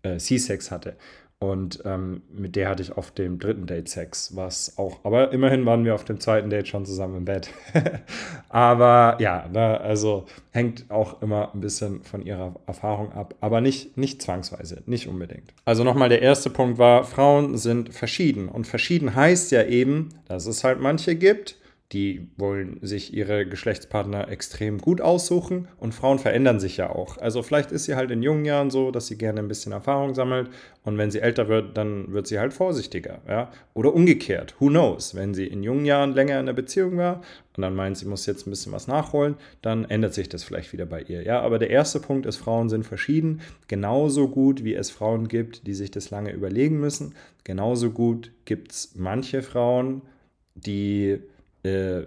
äh, 0.05 0.19
C-Sex 0.19 0.71
hatte. 0.71 0.97
Und 1.41 1.83
ähm, 1.85 2.23
mit 2.33 2.56
der 2.56 2.71
hatte 2.71 2.83
ich 2.83 2.97
auf 2.97 3.11
dem 3.11 3.39
dritten 3.39 3.67
Date 3.67 3.89
Sex, 3.89 4.35
was 4.35 4.79
auch, 4.79 5.05
aber 5.05 5.33
immerhin 5.33 5.67
waren 5.67 5.85
wir 5.85 5.95
auf 5.95 6.05
dem 6.05 6.19
zweiten 6.19 6.49
Date 6.49 6.69
schon 6.69 6.87
zusammen 6.87 7.19
im 7.19 7.25
Bett. 7.27 7.51
aber 8.49 9.19
ja, 9.21 9.47
ne, 9.53 9.79
also 9.81 10.25
hängt 10.53 10.91
auch 10.91 11.21
immer 11.21 11.53
ein 11.53 11.61
bisschen 11.61 12.03
von 12.03 12.25
ihrer 12.25 12.55
Erfahrung 12.67 13.12
ab, 13.12 13.35
aber 13.41 13.61
nicht, 13.61 13.99
nicht 13.99 14.23
zwangsweise, 14.23 14.83
nicht 14.87 15.06
unbedingt. 15.06 15.53
Also 15.67 15.85
nochmal 15.85 16.09
der 16.09 16.23
erste 16.23 16.49
Punkt 16.49 16.79
war, 16.79 17.05
Frauen 17.05 17.59
sind 17.59 17.93
verschieden. 17.93 18.49
Und 18.49 18.67
verschieden 18.67 19.15
heißt 19.15 19.51
ja 19.51 19.65
eben, 19.65 20.11
dass 20.27 20.47
es 20.47 20.65
halt 20.65 20.81
manche 20.81 21.15
gibt, 21.15 21.59
die 21.94 22.26
wollen 22.37 22.79
sich 22.82 23.14
ihre 23.14 23.46
Geschlechtspartner 23.46 24.29
extrem 24.29 24.79
gut 24.79 25.00
aussuchen 25.00 25.69
und 25.79 25.94
Frauen 25.94 26.19
verändern 26.19 26.58
sich 26.58 26.76
ja 26.76 26.91
auch. 26.91 27.19
Also 27.19 27.43
vielleicht 27.44 27.70
ist 27.70 27.85
sie 27.85 27.94
halt 27.94 28.11
in 28.11 28.20
jungen 28.20 28.44
Jahren 28.44 28.70
so, 28.70 28.91
dass 28.91 29.06
sie 29.06 29.17
gerne 29.17 29.38
ein 29.38 29.46
bisschen 29.46 29.70
Erfahrung 29.70 30.12
sammelt 30.12 30.50
und 30.82 30.99
wenn 30.99 31.12
sie 31.12 31.20
älter 31.20 31.49
wird, 31.49 31.76
dann 31.76 32.12
wird 32.12 32.26
sie 32.26 32.41
halt 32.41 32.52
vorsichtiger, 32.52 33.20
ja? 33.29 33.52
Oder 33.75 33.94
umgekehrt, 33.94 34.56
who 34.58 34.67
knows, 34.67 35.14
wenn 35.14 35.35
sie 35.35 35.46
in 35.46 35.62
jungen 35.62 35.85
Jahren 35.85 36.12
länger 36.12 36.35
in 36.35 36.41
einer 36.41 36.52
Beziehung 36.52 36.96
war 36.99 37.23
und 37.56 37.62
dann 37.62 37.76
meint, 37.76 37.96
sie 37.96 38.06
muss 38.06 38.26
jetzt 38.26 38.44
ein 38.46 38.50
bisschen 38.50 38.73
was 38.73 38.88
nachholen, 38.88 39.37
dann 39.62 39.85
ändert 39.85 40.14
sich 40.14 40.29
das 40.29 40.43
vielleicht 40.43 40.73
wieder 40.73 40.87
bei 40.87 41.00
ihr, 41.02 41.23
ja? 41.23 41.41
Aber 41.43 41.61
der 41.61 41.70
erste 41.70 42.00
Punkt 42.00 42.26
ist, 42.26 42.38
Frauen 42.38 42.69
sind 42.69 42.85
verschieden, 42.85 43.41
genauso 43.69 44.29
gut 44.29 44.64
wie 44.64 44.75
es 44.75 44.91
Frauen 44.91 45.29
gibt, 45.29 45.69
die 45.69 45.75
sich 45.75 45.93
das 45.93 46.11
lange 46.11 46.32
überlegen 46.32 46.81
müssen, 46.81 47.14
genauso 47.44 47.93
gut 47.93 48.32
gibt 48.46 48.73
es 48.73 48.94
manche 48.96 49.43
Frauen, 49.43 50.03
die 50.56 51.20
äh, 51.65 52.06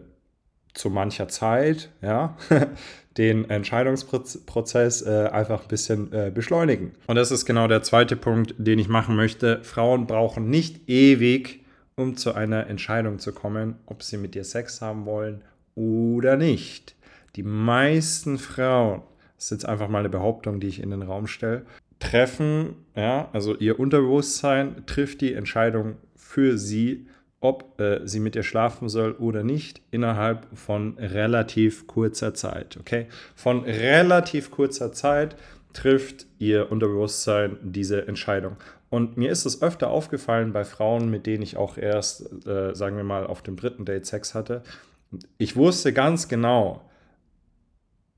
zu 0.73 0.89
mancher 0.89 1.27
Zeit, 1.27 1.89
ja, 2.01 2.37
den 3.17 3.49
Entscheidungsprozess 3.49 5.01
äh, 5.01 5.29
einfach 5.31 5.63
ein 5.63 5.67
bisschen 5.67 6.13
äh, 6.13 6.31
beschleunigen. 6.33 6.91
Und 7.07 7.15
das 7.15 7.31
ist 7.31 7.45
genau 7.45 7.67
der 7.67 7.81
zweite 7.81 8.15
Punkt, 8.15 8.53
den 8.57 8.77
ich 8.79 8.87
machen 8.87 9.15
möchte. 9.15 9.63
Frauen 9.63 10.05
brauchen 10.05 10.49
nicht 10.49 10.87
ewig, 10.87 11.65
um 11.95 12.15
zu 12.15 12.33
einer 12.33 12.67
Entscheidung 12.67 13.17
zu 13.17 13.33
kommen, 13.33 13.75
ob 13.87 14.03
sie 14.03 14.17
mit 14.17 14.35
dir 14.35 14.43
Sex 14.43 14.81
haben 14.81 15.05
wollen 15.05 15.41
oder 15.73 16.37
nicht. 16.37 16.95
Die 17.35 17.43
meisten 17.43 18.37
Frauen, 18.37 19.01
das 19.35 19.45
ist 19.45 19.51
jetzt 19.51 19.65
einfach 19.65 19.89
mal 19.89 19.99
eine 19.99 20.09
Behauptung, 20.09 20.59
die 20.59 20.67
ich 20.67 20.81
in 20.81 20.91
den 20.91 21.01
Raum 21.01 21.25
stelle, 21.25 21.65
treffen, 21.99 22.75
ja, 22.95 23.29
also 23.33 23.55
ihr 23.55 23.79
Unterbewusstsein 23.79 24.85
trifft 24.85 25.21
die 25.21 25.33
Entscheidung 25.33 25.95
für 26.15 26.59
sie 26.59 27.07
ob 27.39 27.79
äh, 27.79 28.01
sie 28.05 28.19
mit 28.19 28.35
ihr 28.35 28.43
schlafen 28.43 28.89
soll 28.89 29.13
oder 29.13 29.43
nicht, 29.43 29.81
innerhalb 29.91 30.47
von 30.57 30.97
relativ 30.97 31.87
kurzer 31.87 32.33
Zeit. 32.33 32.77
Okay? 32.79 33.07
Von 33.35 33.63
relativ 33.63 34.49
kurzer 34.51 34.91
Zeit 34.91 35.35
trifft 35.73 36.25
ihr 36.39 36.71
Unterbewusstsein 36.71 37.57
diese 37.61 38.07
Entscheidung. 38.07 38.57
Und 38.89 39.17
mir 39.17 39.31
ist 39.31 39.45
es 39.45 39.61
öfter 39.61 39.89
aufgefallen 39.89 40.53
bei 40.53 40.63
Frauen, 40.63 41.09
mit 41.09 41.25
denen 41.25 41.43
ich 41.43 41.57
auch 41.57 41.77
erst, 41.77 42.47
äh, 42.47 42.73
sagen 42.73 42.97
wir 42.97 43.03
mal, 43.03 43.27
auf 43.27 43.43
dem 43.43 43.57
dritten 43.57 43.85
Date 43.85 44.05
Sex 44.05 44.33
hatte. 44.33 44.63
Ich 45.37 45.55
wusste 45.55 45.93
ganz 45.93 46.27
genau, 46.27 46.89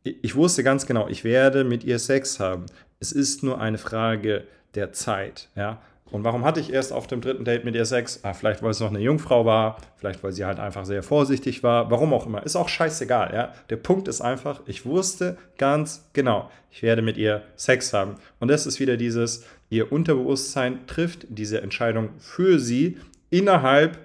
ich 0.04 0.36
wusste 0.36 0.64
ganz 0.64 0.86
genau, 0.86 1.08
ich 1.08 1.24
werde 1.24 1.64
mit 1.64 1.84
ihr 1.84 2.00
Sex 2.00 2.40
haben. 2.40 2.66
Es 3.00 3.12
ist 3.12 3.44
nur 3.44 3.60
eine 3.60 3.78
Frage 3.78 4.46
der 4.76 4.94
Zeit. 4.94 5.50
Ja? 5.56 5.82
Und 6.12 6.24
warum 6.24 6.44
hatte 6.44 6.60
ich 6.60 6.74
erst 6.74 6.92
auf 6.92 7.08
dem 7.08 7.22
dritten 7.22 7.46
Date 7.46 7.66
mit 7.66 7.76
ihr 7.76 7.86
Sex? 7.86 8.20
Ah, 8.24 8.34
vielleicht, 8.34 8.64
weil 8.64 8.72
es 8.72 8.80
noch 8.80 8.90
eine 8.90 9.00
Jungfrau 9.00 9.46
war, 9.46 9.78
vielleicht, 9.96 10.24
weil 10.24 10.32
sie 10.32 10.46
halt 10.46 10.60
einfach 10.60 10.86
sehr 10.86 11.04
vorsichtig 11.04 11.62
war, 11.62 11.92
warum 11.92 12.14
auch 12.14 12.26
immer. 12.26 12.44
Ist 12.44 12.56
auch 12.56 12.70
scheißegal, 12.70 13.34
ja. 13.34 13.54
Der 13.70 13.76
Punkt 13.78 14.08
ist 14.08 14.22
einfach, 14.22 14.62
ich 14.66 14.86
wusste 14.86 15.38
ganz 15.58 16.10
genau, 16.14 16.50
ich 16.72 16.82
werde 16.82 17.02
mit 17.02 17.18
ihr 17.18 17.44
Sex 17.56 17.94
haben. 17.94 18.16
Und 18.40 18.48
das 18.50 18.66
ist 18.66 18.80
wieder 18.80 18.98
dieses, 18.98 19.46
ihr 19.70 19.92
Unterbewusstsein 19.92 20.88
trifft 20.88 21.28
diese 21.30 21.62
Entscheidung 21.62 22.10
für 22.18 22.60
sie 22.60 22.98
innerhalb, 23.30 24.00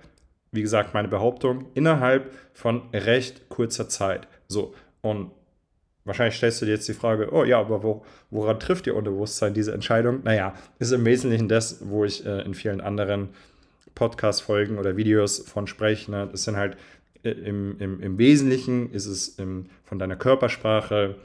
wie 0.52 0.62
gesagt, 0.62 0.92
meine 0.94 1.08
Behauptung, 1.08 1.66
innerhalb 1.74 2.32
von 2.52 2.82
recht 2.92 3.48
kurzer 3.48 3.88
Zeit. 3.88 4.28
So, 4.46 4.74
und 5.00 5.30
wahrscheinlich 6.04 6.36
stellst 6.36 6.60
du 6.62 6.66
dir 6.66 6.72
jetzt 6.72 6.88
die 6.88 6.94
Frage, 6.94 7.32
oh 7.32 7.44
ja, 7.44 7.60
aber 7.60 7.82
wo, 7.82 8.04
woran 8.30 8.60
trifft 8.60 8.86
ihr 8.86 8.96
Unterbewusstsein 8.96 9.54
diese 9.54 9.72
Entscheidung? 9.72 10.20
Naja, 10.24 10.54
ist 10.78 10.92
im 10.92 11.04
Wesentlichen 11.04 11.48
das, 11.48 11.78
wo 11.88 12.04
ich 12.04 12.24
äh, 12.26 12.42
in 12.42 12.54
vielen 12.54 12.80
anderen 12.80 13.30
Podcast-Folgen 13.94 14.78
oder 14.78 14.96
Videos 14.96 15.38
von 15.38 15.66
spreche. 15.66 16.10
Ne? 16.10 16.28
Das 16.30 16.44
sind 16.44 16.56
halt 16.56 16.76
äh, 17.22 17.30
im, 17.30 17.76
im, 17.78 18.00
im 18.00 18.18
Wesentlichen 18.18 18.92
ist 18.92 19.06
es 19.06 19.38
im, 19.38 19.66
von 19.84 19.98
deiner 19.98 20.16
Körpersprache 20.16 21.16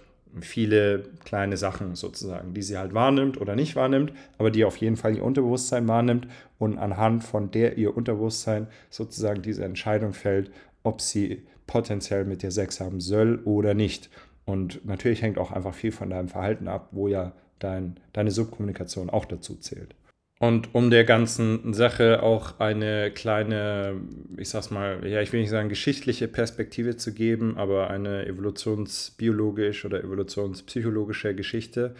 viele 0.41 1.03
kleine 1.25 1.57
Sachen 1.57 1.95
sozusagen, 1.95 2.53
die 2.53 2.62
sie 2.62 2.77
halt 2.77 2.93
wahrnimmt 2.93 3.41
oder 3.41 3.55
nicht 3.55 3.75
wahrnimmt, 3.75 4.13
aber 4.38 4.51
die 4.51 4.63
auf 4.63 4.77
jeden 4.77 4.95
Fall 4.95 5.15
ihr 5.15 5.24
Unterbewusstsein 5.24 5.88
wahrnimmt 5.88 6.27
und 6.59 6.77
anhand 6.77 7.24
von 7.24 7.50
der 7.50 7.77
ihr 7.77 7.98
Unterbewusstsein 7.98 8.67
sozusagen 8.91 9.41
diese 9.41 9.65
Entscheidung 9.65 10.13
fällt, 10.13 10.51
ob 10.83 11.01
sie 11.01 11.43
potenziell 11.65 12.25
mit 12.25 12.43
dir 12.43 12.51
Sex 12.51 12.79
haben 12.79 13.00
soll 13.00 13.41
oder 13.45 13.74
nicht. 13.74 14.09
Und 14.50 14.84
natürlich 14.84 15.22
hängt 15.22 15.38
auch 15.38 15.51
einfach 15.51 15.75
viel 15.75 15.91
von 15.91 16.10
deinem 16.10 16.27
Verhalten 16.27 16.68
ab, 16.68 16.89
wo 16.91 17.08
ja 17.08 17.34
dein, 17.60 18.00
deine 18.13 18.32
Subkommunikation 18.32 19.12
auch 19.12 19.25
dazu 19.25 19.56
zählt. 19.56 19.94
Und 20.39 20.74
um 20.74 20.89
der 20.89 21.03
ganzen 21.03 21.74
Sache 21.75 22.24
auch 22.24 22.60
eine 22.60 23.12
kleine, 23.12 24.01
ich 24.38 24.50
sag's 24.50 24.72
mal, 24.72 25.06
ja, 25.06 25.22
ich 25.22 25.32
will 25.34 25.41
nicht 25.41 25.51
sagen 25.51 25.70
geschichtliche 25.70 26.27
Perspektive 26.27 26.98
zu 26.98 27.13
geben, 27.13 27.58
aber 27.58 27.91
eine 27.91 28.25
evolutionsbiologisch 28.25 29.86
oder 29.86 30.03
evolutionspsychologische 30.03 31.36
Geschichte. 31.36 31.94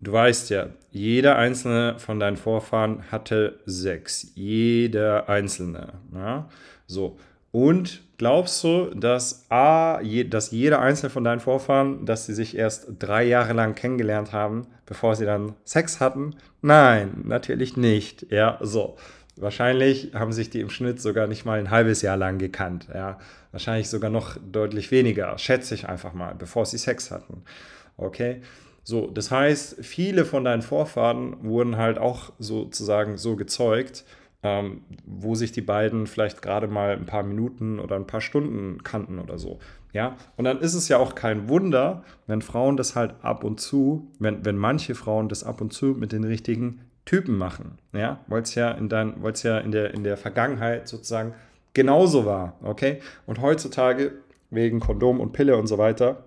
Du 0.00 0.10
weißt 0.10 0.50
ja, 0.50 0.70
jeder 0.90 1.36
einzelne 1.36 2.00
von 2.00 2.18
deinen 2.18 2.36
Vorfahren 2.36 3.12
hatte 3.12 3.60
Sex. 3.66 4.32
Jeder 4.34 5.28
einzelne. 5.28 5.92
Ja? 6.12 6.48
So. 6.88 7.16
Und 7.52 8.02
glaubst 8.16 8.64
du, 8.64 8.86
dass 8.94 9.46
A, 9.50 10.00
je, 10.00 10.24
dass 10.24 10.50
jeder 10.50 10.80
einzelne 10.80 11.10
von 11.10 11.22
deinen 11.22 11.40
Vorfahren, 11.40 12.06
dass 12.06 12.26
sie 12.26 12.34
sich 12.34 12.56
erst 12.56 12.86
drei 12.98 13.24
Jahre 13.24 13.52
lang 13.52 13.74
kennengelernt 13.74 14.32
haben, 14.32 14.66
bevor 14.86 15.14
sie 15.14 15.26
dann 15.26 15.54
Sex 15.64 16.00
hatten? 16.00 16.34
Nein, 16.62 17.20
natürlich 17.24 17.76
nicht. 17.76 18.26
Ja, 18.30 18.58
so. 18.62 18.96
Wahrscheinlich 19.36 20.12
haben 20.14 20.32
sich 20.32 20.50
die 20.50 20.60
im 20.60 20.70
Schnitt 20.70 21.00
sogar 21.00 21.26
nicht 21.26 21.44
mal 21.44 21.58
ein 21.58 21.70
halbes 21.70 22.02
Jahr 22.02 22.16
lang 22.16 22.38
gekannt. 22.38 22.88
Ja, 22.92 23.18
wahrscheinlich 23.50 23.88
sogar 23.88 24.10
noch 24.10 24.36
deutlich 24.50 24.90
weniger, 24.90 25.36
schätze 25.38 25.74
ich 25.74 25.88
einfach 25.88 26.12
mal, 26.12 26.34
bevor 26.34 26.66
sie 26.66 26.78
Sex 26.78 27.10
hatten. 27.10 27.44
Okay? 27.96 28.42
So, 28.84 29.06
das 29.06 29.30
heißt, 29.30 29.84
viele 29.84 30.24
von 30.24 30.44
deinen 30.44 30.62
Vorfahren 30.62 31.36
wurden 31.42 31.76
halt 31.76 31.98
auch 31.98 32.32
sozusagen 32.38 33.16
so 33.16 33.36
gezeugt, 33.36 34.04
ähm, 34.42 34.82
wo 35.06 35.34
sich 35.34 35.52
die 35.52 35.60
beiden 35.60 36.06
vielleicht 36.06 36.42
gerade 36.42 36.66
mal 36.66 36.92
ein 36.92 37.06
paar 37.06 37.22
Minuten 37.22 37.78
oder 37.78 37.96
ein 37.96 38.06
paar 38.06 38.20
Stunden 38.20 38.82
kannten 38.82 39.18
oder 39.18 39.38
so. 39.38 39.58
Ja, 39.92 40.16
und 40.36 40.44
dann 40.44 40.60
ist 40.60 40.74
es 40.74 40.88
ja 40.88 40.96
auch 40.96 41.14
kein 41.14 41.48
Wunder, 41.48 42.02
wenn 42.26 42.42
Frauen 42.42 42.76
das 42.76 42.96
halt 42.96 43.14
ab 43.22 43.44
und 43.44 43.60
zu, 43.60 44.10
wenn, 44.18 44.44
wenn 44.44 44.56
manche 44.56 44.94
Frauen 44.94 45.28
das 45.28 45.44
ab 45.44 45.60
und 45.60 45.72
zu 45.72 45.88
mit 45.88 46.12
den 46.12 46.24
richtigen 46.24 46.80
Typen 47.04 47.36
machen. 47.36 47.78
Ja, 47.92 48.20
weil 48.26 48.42
es 48.42 48.54
ja 48.54 48.70
in 48.70 48.88
dein, 48.88 49.14
ja 49.42 49.58
in 49.58 49.70
der, 49.70 49.92
in 49.92 50.02
der 50.04 50.16
Vergangenheit 50.16 50.88
sozusagen 50.88 51.34
genauso 51.74 52.24
war. 52.24 52.56
Okay? 52.62 53.00
Und 53.26 53.40
heutzutage, 53.40 54.12
wegen 54.50 54.80
Kondom 54.80 55.20
und 55.20 55.32
Pille 55.32 55.56
und 55.56 55.66
so 55.66 55.78
weiter, 55.78 56.24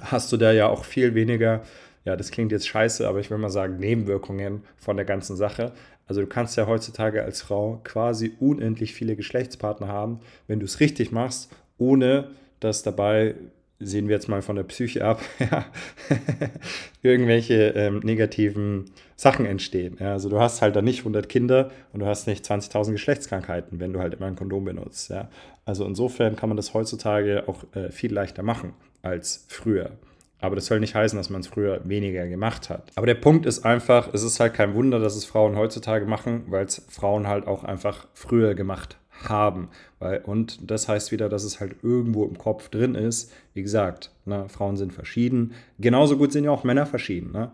hast 0.00 0.32
du 0.32 0.36
da 0.36 0.52
ja 0.52 0.68
auch 0.68 0.84
viel 0.84 1.14
weniger, 1.14 1.62
ja, 2.04 2.16
das 2.16 2.30
klingt 2.30 2.52
jetzt 2.52 2.66
scheiße, 2.66 3.06
aber 3.06 3.20
ich 3.20 3.30
will 3.30 3.38
mal 3.38 3.50
sagen, 3.50 3.76
Nebenwirkungen 3.76 4.64
von 4.78 4.96
der 4.96 5.04
ganzen 5.04 5.36
Sache. 5.36 5.72
Also 6.10 6.22
du 6.22 6.26
kannst 6.26 6.56
ja 6.56 6.66
heutzutage 6.66 7.22
als 7.22 7.40
Frau 7.40 7.80
quasi 7.84 8.32
unendlich 8.40 8.94
viele 8.94 9.14
Geschlechtspartner 9.14 9.86
haben, 9.86 10.18
wenn 10.48 10.58
du 10.58 10.64
es 10.64 10.80
richtig 10.80 11.12
machst, 11.12 11.54
ohne 11.78 12.32
dass 12.58 12.82
dabei, 12.82 13.36
sehen 13.78 14.08
wir 14.08 14.16
jetzt 14.16 14.28
mal 14.28 14.42
von 14.42 14.56
der 14.56 14.64
Psyche 14.64 15.04
ab, 15.04 15.22
irgendwelche 17.02 17.68
ähm, 17.76 18.00
negativen 18.00 18.86
Sachen 19.14 19.46
entstehen. 19.46 19.98
Ja, 20.00 20.14
also 20.14 20.28
du 20.28 20.40
hast 20.40 20.62
halt 20.62 20.74
dann 20.74 20.84
nicht 20.84 20.98
100 20.98 21.28
Kinder 21.28 21.70
und 21.92 22.00
du 22.00 22.06
hast 22.06 22.26
nicht 22.26 22.44
20.000 22.44 22.90
Geschlechtskrankheiten, 22.90 23.78
wenn 23.78 23.92
du 23.92 24.00
halt 24.00 24.14
immer 24.14 24.26
ein 24.26 24.34
Kondom 24.34 24.64
benutzt. 24.64 25.10
Ja. 25.10 25.30
Also 25.64 25.86
insofern 25.86 26.34
kann 26.34 26.48
man 26.48 26.56
das 26.56 26.74
heutzutage 26.74 27.44
auch 27.46 27.62
äh, 27.76 27.92
viel 27.92 28.12
leichter 28.12 28.42
machen 28.42 28.72
als 29.00 29.44
früher. 29.46 29.92
Aber 30.40 30.56
das 30.56 30.66
soll 30.66 30.80
nicht 30.80 30.94
heißen, 30.94 31.16
dass 31.16 31.30
man 31.30 31.42
es 31.42 31.48
früher 31.48 31.80
weniger 31.84 32.26
gemacht 32.26 32.70
hat. 32.70 32.90
Aber 32.96 33.06
der 33.06 33.14
Punkt 33.14 33.46
ist 33.46 33.64
einfach, 33.64 34.12
es 34.12 34.22
ist 34.22 34.40
halt 34.40 34.54
kein 34.54 34.74
Wunder, 34.74 34.98
dass 34.98 35.16
es 35.16 35.24
Frauen 35.24 35.56
heutzutage 35.56 36.06
machen, 36.06 36.44
weil 36.48 36.64
es 36.64 36.82
Frauen 36.88 37.26
halt 37.26 37.46
auch 37.46 37.64
einfach 37.64 38.06
früher 38.14 38.54
gemacht 38.54 38.96
haben. 39.28 39.68
Weil, 39.98 40.20
und 40.20 40.70
das 40.70 40.88
heißt 40.88 41.12
wieder, 41.12 41.28
dass 41.28 41.44
es 41.44 41.60
halt 41.60 41.76
irgendwo 41.82 42.24
im 42.24 42.38
Kopf 42.38 42.70
drin 42.70 42.94
ist. 42.94 43.32
Wie 43.52 43.62
gesagt, 43.62 44.12
ne, 44.24 44.48
Frauen 44.48 44.76
sind 44.76 44.92
verschieden. 44.92 45.52
Genauso 45.78 46.16
gut 46.16 46.32
sind 46.32 46.44
ja 46.44 46.50
auch 46.50 46.64
Männer 46.64 46.86
verschieden. 46.86 47.32
Ne? 47.32 47.50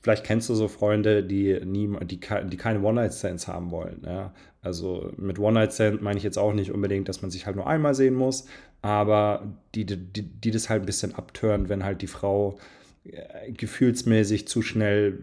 Vielleicht 0.00 0.24
kennst 0.24 0.48
du 0.48 0.54
so 0.54 0.68
Freunde, 0.68 1.22
die, 1.22 1.60
nie, 1.64 1.88
die, 2.04 2.18
die 2.18 2.56
keine 2.56 2.80
One-Night-Stands 2.80 3.46
haben 3.46 3.70
wollen. 3.70 4.02
Ja? 4.04 4.32
Also 4.62 5.12
mit 5.16 5.40
One-Night-Stand 5.40 6.02
meine 6.02 6.18
ich 6.18 6.24
jetzt 6.24 6.38
auch 6.38 6.52
nicht 6.52 6.70
unbedingt, 6.70 7.08
dass 7.08 7.20
man 7.20 7.32
sich 7.32 7.46
halt 7.46 7.56
nur 7.56 7.66
einmal 7.66 7.94
sehen 7.94 8.14
muss, 8.14 8.46
aber 8.80 9.52
die, 9.74 9.84
die, 9.84 10.22
die 10.22 10.50
das 10.52 10.70
halt 10.70 10.82
ein 10.82 10.86
bisschen 10.86 11.16
abtören, 11.16 11.68
wenn 11.68 11.84
halt 11.84 12.00
die 12.00 12.06
Frau 12.06 12.58
äh, 13.04 13.50
gefühlsmäßig 13.50 14.46
zu 14.46 14.62
schnell 14.62 15.18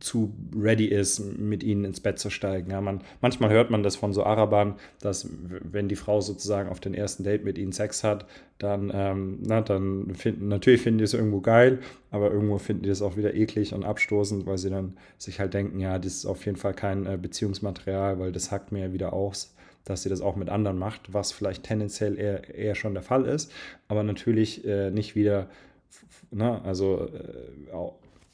zu 0.00 0.32
ready 0.56 0.86
ist, 0.86 1.18
mit 1.18 1.62
ihnen 1.62 1.84
ins 1.84 2.00
Bett 2.00 2.18
zu 2.18 2.30
steigen. 2.30 2.70
Ja, 2.70 2.80
man, 2.80 3.00
manchmal 3.20 3.50
hört 3.50 3.70
man 3.70 3.82
das 3.82 3.96
von 3.96 4.12
so 4.12 4.24
Arabern, 4.24 4.74
dass 5.00 5.28
wenn 5.48 5.88
die 5.88 5.96
Frau 5.96 6.20
sozusagen 6.20 6.68
auf 6.68 6.80
den 6.80 6.94
ersten 6.94 7.24
Date 7.24 7.44
mit 7.44 7.58
ihnen 7.58 7.72
Sex 7.72 8.04
hat, 8.04 8.26
dann, 8.58 8.90
ähm, 8.94 9.38
na, 9.42 9.60
dann 9.60 10.14
finden, 10.14 10.48
natürlich 10.48 10.82
finden 10.82 10.98
die 10.98 11.04
es 11.04 11.14
irgendwo 11.14 11.40
geil, 11.40 11.78
aber 12.10 12.30
irgendwo 12.30 12.58
finden 12.58 12.82
die 12.82 12.90
es 12.90 13.02
auch 13.02 13.16
wieder 13.16 13.34
eklig 13.34 13.74
und 13.74 13.84
abstoßend, 13.84 14.46
weil 14.46 14.58
sie 14.58 14.70
dann 14.70 14.96
sich 15.16 15.40
halt 15.40 15.54
denken, 15.54 15.80
ja, 15.80 15.98
das 15.98 16.14
ist 16.14 16.26
auf 16.26 16.44
jeden 16.46 16.58
Fall 16.58 16.74
kein 16.74 17.06
äh, 17.06 17.18
Beziehungsmaterial, 17.20 18.18
weil 18.18 18.32
das 18.32 18.50
hackt 18.50 18.72
mir 18.72 18.86
ja 18.86 18.92
wieder 18.92 19.12
aus 19.12 19.54
dass 19.84 20.02
sie 20.02 20.10
das 20.10 20.20
auch 20.20 20.36
mit 20.36 20.50
anderen 20.50 20.78
macht, 20.78 21.14
was 21.14 21.32
vielleicht 21.32 21.62
tendenziell 21.62 22.18
eher, 22.18 22.54
eher 22.54 22.74
schon 22.74 22.92
der 22.92 23.02
Fall 23.02 23.24
ist, 23.24 23.50
aber 23.88 24.02
natürlich 24.02 24.66
äh, 24.66 24.90
nicht 24.90 25.14
wieder, 25.14 25.48
ne, 26.30 26.60
also 26.62 27.08
äh, 27.08 27.72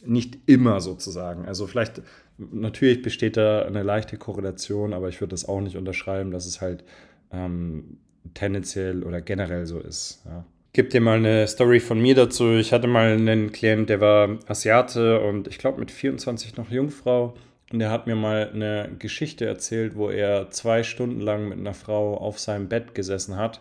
nicht 0.06 0.38
immer 0.46 0.80
sozusagen. 0.80 1.46
Also 1.46 1.66
vielleicht, 1.66 2.02
natürlich 2.38 3.02
besteht 3.02 3.36
da 3.36 3.62
eine 3.62 3.82
leichte 3.82 4.16
Korrelation, 4.16 4.92
aber 4.92 5.08
ich 5.08 5.20
würde 5.20 5.30
das 5.30 5.48
auch 5.48 5.60
nicht 5.60 5.76
unterschreiben, 5.76 6.30
dass 6.30 6.46
es 6.46 6.60
halt 6.60 6.84
ähm, 7.32 7.98
tendenziell 8.34 9.02
oder 9.02 9.20
generell 9.20 9.66
so 9.66 9.78
ist. 9.78 10.22
Ja. 10.24 10.44
Gib 10.72 10.90
dir 10.90 11.00
mal 11.00 11.18
eine 11.18 11.46
Story 11.46 11.78
von 11.78 12.00
mir 12.00 12.16
dazu. 12.16 12.54
Ich 12.54 12.72
hatte 12.72 12.88
mal 12.88 13.12
einen 13.12 13.52
Klient, 13.52 13.88
der 13.90 14.00
war 14.00 14.38
Asiate 14.48 15.20
und 15.20 15.46
ich 15.46 15.58
glaube 15.58 15.78
mit 15.78 15.92
24 15.92 16.56
noch 16.56 16.70
Jungfrau. 16.70 17.34
Und 17.72 17.78
der 17.78 17.90
hat 17.90 18.06
mir 18.06 18.16
mal 18.16 18.50
eine 18.52 18.90
Geschichte 18.98 19.46
erzählt, 19.46 19.96
wo 19.96 20.10
er 20.10 20.50
zwei 20.50 20.82
Stunden 20.82 21.20
lang 21.20 21.48
mit 21.48 21.58
einer 21.58 21.74
Frau 21.74 22.16
auf 22.16 22.38
seinem 22.38 22.68
Bett 22.68 22.94
gesessen 22.94 23.36
hat 23.36 23.60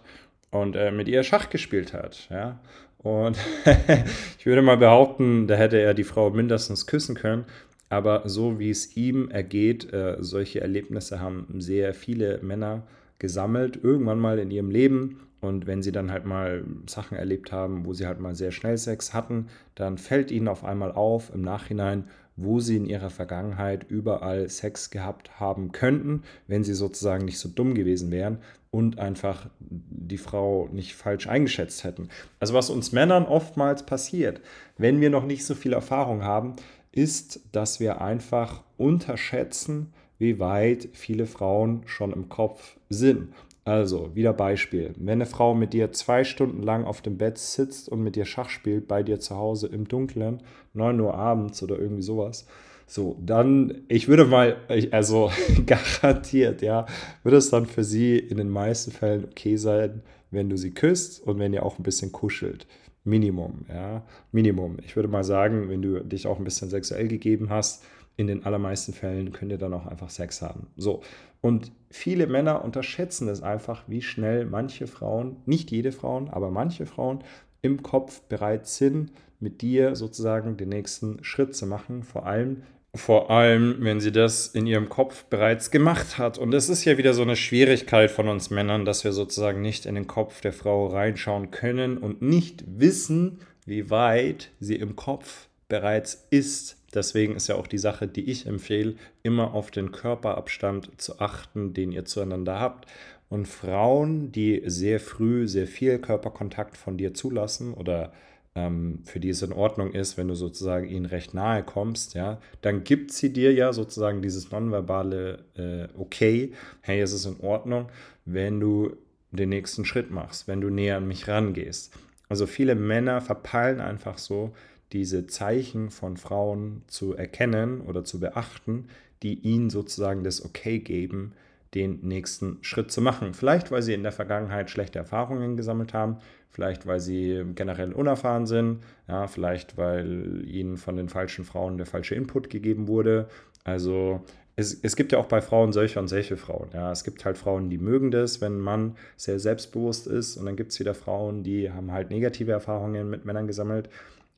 und 0.52 0.76
äh, 0.76 0.92
mit 0.92 1.08
ihr 1.08 1.24
Schach 1.24 1.50
gespielt 1.50 1.94
hat. 1.94 2.28
Ja? 2.30 2.60
Und 3.03 3.38
ich 4.39 4.45
würde 4.45 4.62
mal 4.62 4.77
behaupten, 4.77 5.48
da 5.48 5.55
hätte 5.55 5.77
er 5.77 5.93
die 5.93 6.05
Frau 6.05 6.29
mindestens 6.29 6.88
küssen 6.88 7.15
können. 7.15 7.45
Aber 7.89 8.24
so 8.25 8.57
wie 8.57 8.72
es 8.72 8.98
ihm 8.98 9.29
ergeht, 9.29 9.93
äh, 9.93 10.17
solche 10.19 10.62
Erlebnisse 10.62 11.19
haben 11.19 11.45
sehr 11.60 11.93
viele 11.93 12.39
Männer 12.41 12.88
gesammelt, 13.19 13.79
irgendwann 13.83 14.19
mal 14.19 14.39
in 14.39 14.50
ihrem 14.50 14.72
Leben. 14.72 15.19
Und 15.41 15.67
wenn 15.67 15.83
sie 15.83 15.91
dann 15.91 16.10
halt 16.10 16.25
mal 16.25 16.63
Sachen 16.88 17.17
erlebt 17.17 17.51
haben, 17.51 17.86
wo 17.86 17.93
sie 17.93 18.07
halt 18.07 18.19
mal 18.19 18.33
sehr 18.33 18.51
schnell 18.51 18.77
Sex 18.77 19.13
hatten, 19.13 19.48
dann 19.75 19.98
fällt 19.98 20.31
ihnen 20.31 20.48
auf 20.48 20.63
einmal 20.63 20.93
auf 20.93 21.31
im 21.36 21.41
Nachhinein, 21.41 22.05
wo 22.36 22.60
sie 22.60 22.78
in 22.78 22.86
ihrer 22.86 23.10
Vergangenheit 23.10 23.86
überall 23.90 24.50
Sex 24.50 24.90
gehabt 24.90 25.40
haben 25.40 25.72
könnten, 25.72 26.24
wenn 26.48 26.63
sie 26.63 26.74
sozusagen 26.74 27.25
nicht 27.25 27.40
so 27.40 27.50
dumm 27.50 27.75
gewesen 27.75 28.12
wären 28.12 28.40
und 28.72 28.98
einfach 28.98 29.50
die 29.60 30.18
Frau 30.18 30.68
nicht 30.72 30.96
falsch 30.96 31.28
eingeschätzt 31.28 31.84
hätten. 31.84 32.10
Also 32.40 32.54
was 32.54 32.70
uns 32.70 32.92
Männern 32.92 33.25
oftmals 33.25 33.86
passiert, 33.86 34.42
wenn 34.78 35.00
wir 35.00 35.10
noch 35.12 35.25
nicht 35.25 35.46
so 35.46 35.54
viel 35.54 35.74
Erfahrung 35.74 36.24
haben, 36.24 36.56
ist, 36.92 37.42
dass 37.52 37.80
wir 37.80 38.02
einfach 38.02 38.63
unterschätzen, 38.78 39.94
wie 40.18 40.40
weit 40.40 40.90
viele 40.94 41.25
Frauen 41.25 41.82
schon 41.86 42.13
im 42.13 42.30
Kopf 42.30 42.78
sind. 42.90 43.34
Also, 43.65 44.13
wieder 44.13 44.34
Beispiel. 44.34 44.93
Wenn 44.98 45.13
eine 45.13 45.25
Frau 45.25 45.53
mit 45.53 45.72
dir 45.72 45.91
zwei 45.93 46.25
Stunden 46.25 46.62
lang 46.63 46.84
auf 46.84 47.01
dem 47.01 47.17
Bett 47.17 47.38
sitzt 47.38 47.88
und 47.88 48.03
mit 48.03 48.15
dir 48.15 48.25
Schach 48.25 48.50
spielt, 48.50 48.88
bei 48.88 49.03
dir 49.03 49.20
zu 49.20 49.38
Hause 49.38 49.67
im 49.67 49.88
Dunkeln, 49.88 50.43
9 50.74 51.00
Uhr 51.00 51.13
abends 51.13 51.63
oder 51.63 51.79
irgendwie 51.79 52.01
sowas, 52.01 52.46
so, 52.86 53.17
dann, 53.25 53.84
ich 53.88 54.10
würde 54.10 54.25
mal, 54.25 54.58
also 54.91 55.32
garantiert, 55.65 56.62
ja, 56.62 56.86
würde 57.24 57.38
es 57.38 57.50
dann 57.50 57.65
für 57.65 57.86
sie 57.86 58.17
in 58.17 58.38
den 58.38 58.50
meisten 58.50 58.91
Fällen 58.91 59.25
okay 59.25 59.55
sein, 59.55 60.01
wenn 60.29 60.50
du 60.50 60.58
sie 60.58 60.72
küsst 60.72 61.25
und 61.25 61.39
wenn 61.39 61.53
ihr 61.53 61.65
auch 61.65 61.79
ein 61.79 61.84
bisschen 61.84 62.12
kuschelt. 62.12 62.67
Minimum, 63.05 63.65
ja, 63.70 64.03
Minimum. 64.32 64.77
Ich 64.86 64.96
würde 64.96 65.10
mal 65.10 65.24
sagen, 65.24 65.70
wenn 65.70 65.82
du 65.82 66.01
dich 66.03 66.27
auch 66.27 66.38
ein 66.38 66.43
bisschen 66.43 66.70
sexuell 66.70 67.08
gegeben 67.08 67.50
hast, 67.50 67.84
in 68.15 68.27
den 68.27 68.46
allermeisten 68.46 68.93
Fällen 68.93 69.32
könnt 69.32 69.51
ihr 69.51 69.58
dann 69.58 69.74
auch 69.74 69.88
einfach 69.88 70.10
Sex 70.10 70.41
haben. 70.41 70.67
So. 70.75 71.01
Und 71.41 71.72
viele 71.89 72.27
Männer 72.27 72.63
unterschätzen 72.63 73.27
es 73.27 73.41
einfach, 73.41 73.84
wie 73.88 74.01
schnell 74.01 74.46
manche 74.46 74.88
Frauen, 74.88 75.38
nicht 75.46 75.72
jede 75.72 75.91
Frauen, 75.91 76.29
aber 76.29 76.51
manche 76.51 76.86
Frauen 76.86 77.24
im 77.62 77.82
Kopf 77.84 78.22
bereit 78.22 78.67
sind, 78.67 79.12
mit 79.39 79.62
dir 79.62 79.96
sozusagen 79.96 80.58
den 80.58 80.70
nächsten 80.70 81.24
Schritt 81.24 81.55
zu 81.55 81.65
machen. 81.65 82.03
Vor 82.03 82.25
allem, 82.25 82.63
vor 82.96 83.32
allem, 83.32 83.77
wenn 83.79 84.00
sie 84.00 84.12
das 84.12 84.48
in 84.48 84.67
ihrem 84.67 84.88
Kopf 84.88 85.25
bereits 85.25 85.72
gemacht 85.72 86.20
hat. 86.20 86.38
Und 86.38 86.51
das 86.51 86.70
ist 86.70 86.86
ja 86.86 86.98
wieder 86.98 87.13
so 87.13 87.24
eine 87.24 87.36
Schwierigkeit 87.36 88.12
von 88.12 88.27
uns 88.27 88.51
Männern, 88.51 88.86
dass 88.86 89.03
wir 89.03 89.13
sozusagen 89.13 89.62
nicht 89.62 89.86
in 89.88 89.96
den 89.96 90.05
Kopf 90.05 90.41
der 90.41 90.53
Frau 90.53 90.88
reinschauen 90.88 91.50
können 91.50 91.98
und 91.98 92.22
nicht 92.22 92.63
wissen, 92.67 93.39
wie 93.65 93.89
weit 93.89 94.51
sie 94.60 94.75
im 94.75 94.96
Kopf 94.96 95.48
bereits 95.67 96.27
ist. 96.29 96.83
Deswegen 96.94 97.36
ist 97.36 97.48
ja 97.48 97.56
auch 97.56 97.68
die 97.68 97.78
Sache, 97.78 98.08
die 98.08 98.30
ich 98.30 98.46
empfehle, 98.46 98.96
immer 99.24 99.54
auf 99.54 99.72
den 99.72 99.92
Körperabstand 99.92 101.02
zu 101.02 101.20
achten, 101.20 101.74
den 101.74 101.92
ihr 101.92 102.06
zueinander 102.06 102.60
habt. 102.60 102.88
Und 103.30 103.48
Frauen, 103.48 104.32
die 104.32 104.62
sehr 104.66 105.00
früh 105.00 105.48
sehr 105.48 105.68
viel 105.68 105.98
Körperkontakt 106.00 106.78
von 106.78 106.98
dir 106.98 107.14
zulassen 107.14 107.74
oder 107.74 108.14
ähm, 108.56 109.00
für 109.06 109.20
die 109.20 109.30
es 109.30 109.42
in 109.42 109.54
Ordnung 109.54 109.94
ist, 109.94 110.18
wenn 110.18 110.28
du 110.28 110.36
sozusagen 110.36 110.88
ihnen 110.88 111.06
recht 111.06 111.34
nahe 111.34 111.64
kommst, 111.64 112.14
ja, 112.14 112.40
dann 112.62 112.84
gibt 112.84 113.12
sie 113.12 113.34
dir 113.34 113.52
ja 113.52 113.74
sozusagen 113.74 114.22
dieses 114.22 114.52
nonverbale 114.52 115.40
äh, 115.56 115.88
Okay, 116.00 116.54
hey, 116.82 117.02
es 117.02 117.14
ist 117.14 117.26
in 117.26 117.40
Ordnung, 117.40 117.90
wenn 118.26 118.60
du 118.60 118.96
den 119.32 119.50
nächsten 119.50 119.86
Schritt 119.86 120.12
machst, 120.12 120.48
wenn 120.48 120.62
du 120.62 120.70
näher 120.70 120.98
an 120.98 121.08
mich 121.08 121.28
rangehst. 121.28 121.92
Also 122.30 122.46
viele 122.46 122.76
Männer 122.76 123.22
verpeilen 123.22 123.82
einfach 123.82 124.18
so, 124.18 124.54
diese 124.94 125.28
Zeichen 125.28 125.90
von 125.90 126.18
Frauen 126.18 126.84
zu 126.88 127.16
erkennen 127.16 127.82
oder 127.82 128.04
zu 128.04 128.20
beachten, 128.20 128.88
die 129.24 129.40
ihnen 129.40 129.70
sozusagen 129.70 130.24
das 130.24 130.44
Okay 130.44 130.80
geben, 130.80 131.34
den 131.74 132.00
nächsten 132.04 132.60
Schritt 132.62 132.92
zu 132.92 133.02
machen. 133.02 133.34
Vielleicht, 133.34 133.72
weil 133.72 133.82
sie 133.82 133.94
in 133.94 134.04
der 134.04 134.12
Vergangenheit 134.12 134.70
schlechte 134.70 135.00
Erfahrungen 135.00 135.58
gesammelt 135.58 135.94
haben, 135.94 136.18
vielleicht, 136.52 136.86
weil 136.86 137.00
sie 137.00 137.44
generell 137.56 137.94
unerfahren 137.94 138.46
sind, 138.46 138.84
ja, 139.08 139.28
vielleicht, 139.28 139.76
weil 139.76 140.46
ihnen 140.48 140.78
von 140.78 140.96
den 140.96 141.10
falschen 141.10 141.46
Frauen 141.46 141.78
der 141.78 141.88
falsche 141.88 142.14
Input 142.14 142.52
gegeben 142.52 142.88
wurde. 142.88 143.28
Also 143.64 144.22
es, 144.56 144.78
es 144.84 144.96
gibt 144.96 145.12
ja 145.12 145.18
auch 145.18 145.26
bei 145.26 145.42
Frauen 145.42 145.74
solche 145.74 146.00
und 146.00 146.10
solche 146.10 146.38
Frauen. 146.38 146.70
Ja. 146.74 146.92
Es 146.92 147.04
gibt 147.04 147.26
halt 147.26 147.40
Frauen, 147.40 147.72
die 147.72 147.80
mögen 147.80 148.12
das, 148.12 148.40
wenn 148.40 148.58
ein 148.58 148.62
Mann 148.62 148.96
sehr 149.18 149.40
selbstbewusst 149.40 150.06
ist. 150.06 150.38
Und 150.38 150.46
dann 150.46 150.56
gibt 150.56 150.72
es 150.72 150.80
wieder 150.80 150.94
Frauen, 150.94 151.42
die 151.42 151.72
haben 151.72 151.92
halt 151.92 152.12
negative 152.12 152.52
Erfahrungen 152.52 153.10
mit 153.10 153.26
Männern 153.26 153.48
gesammelt 153.48 153.90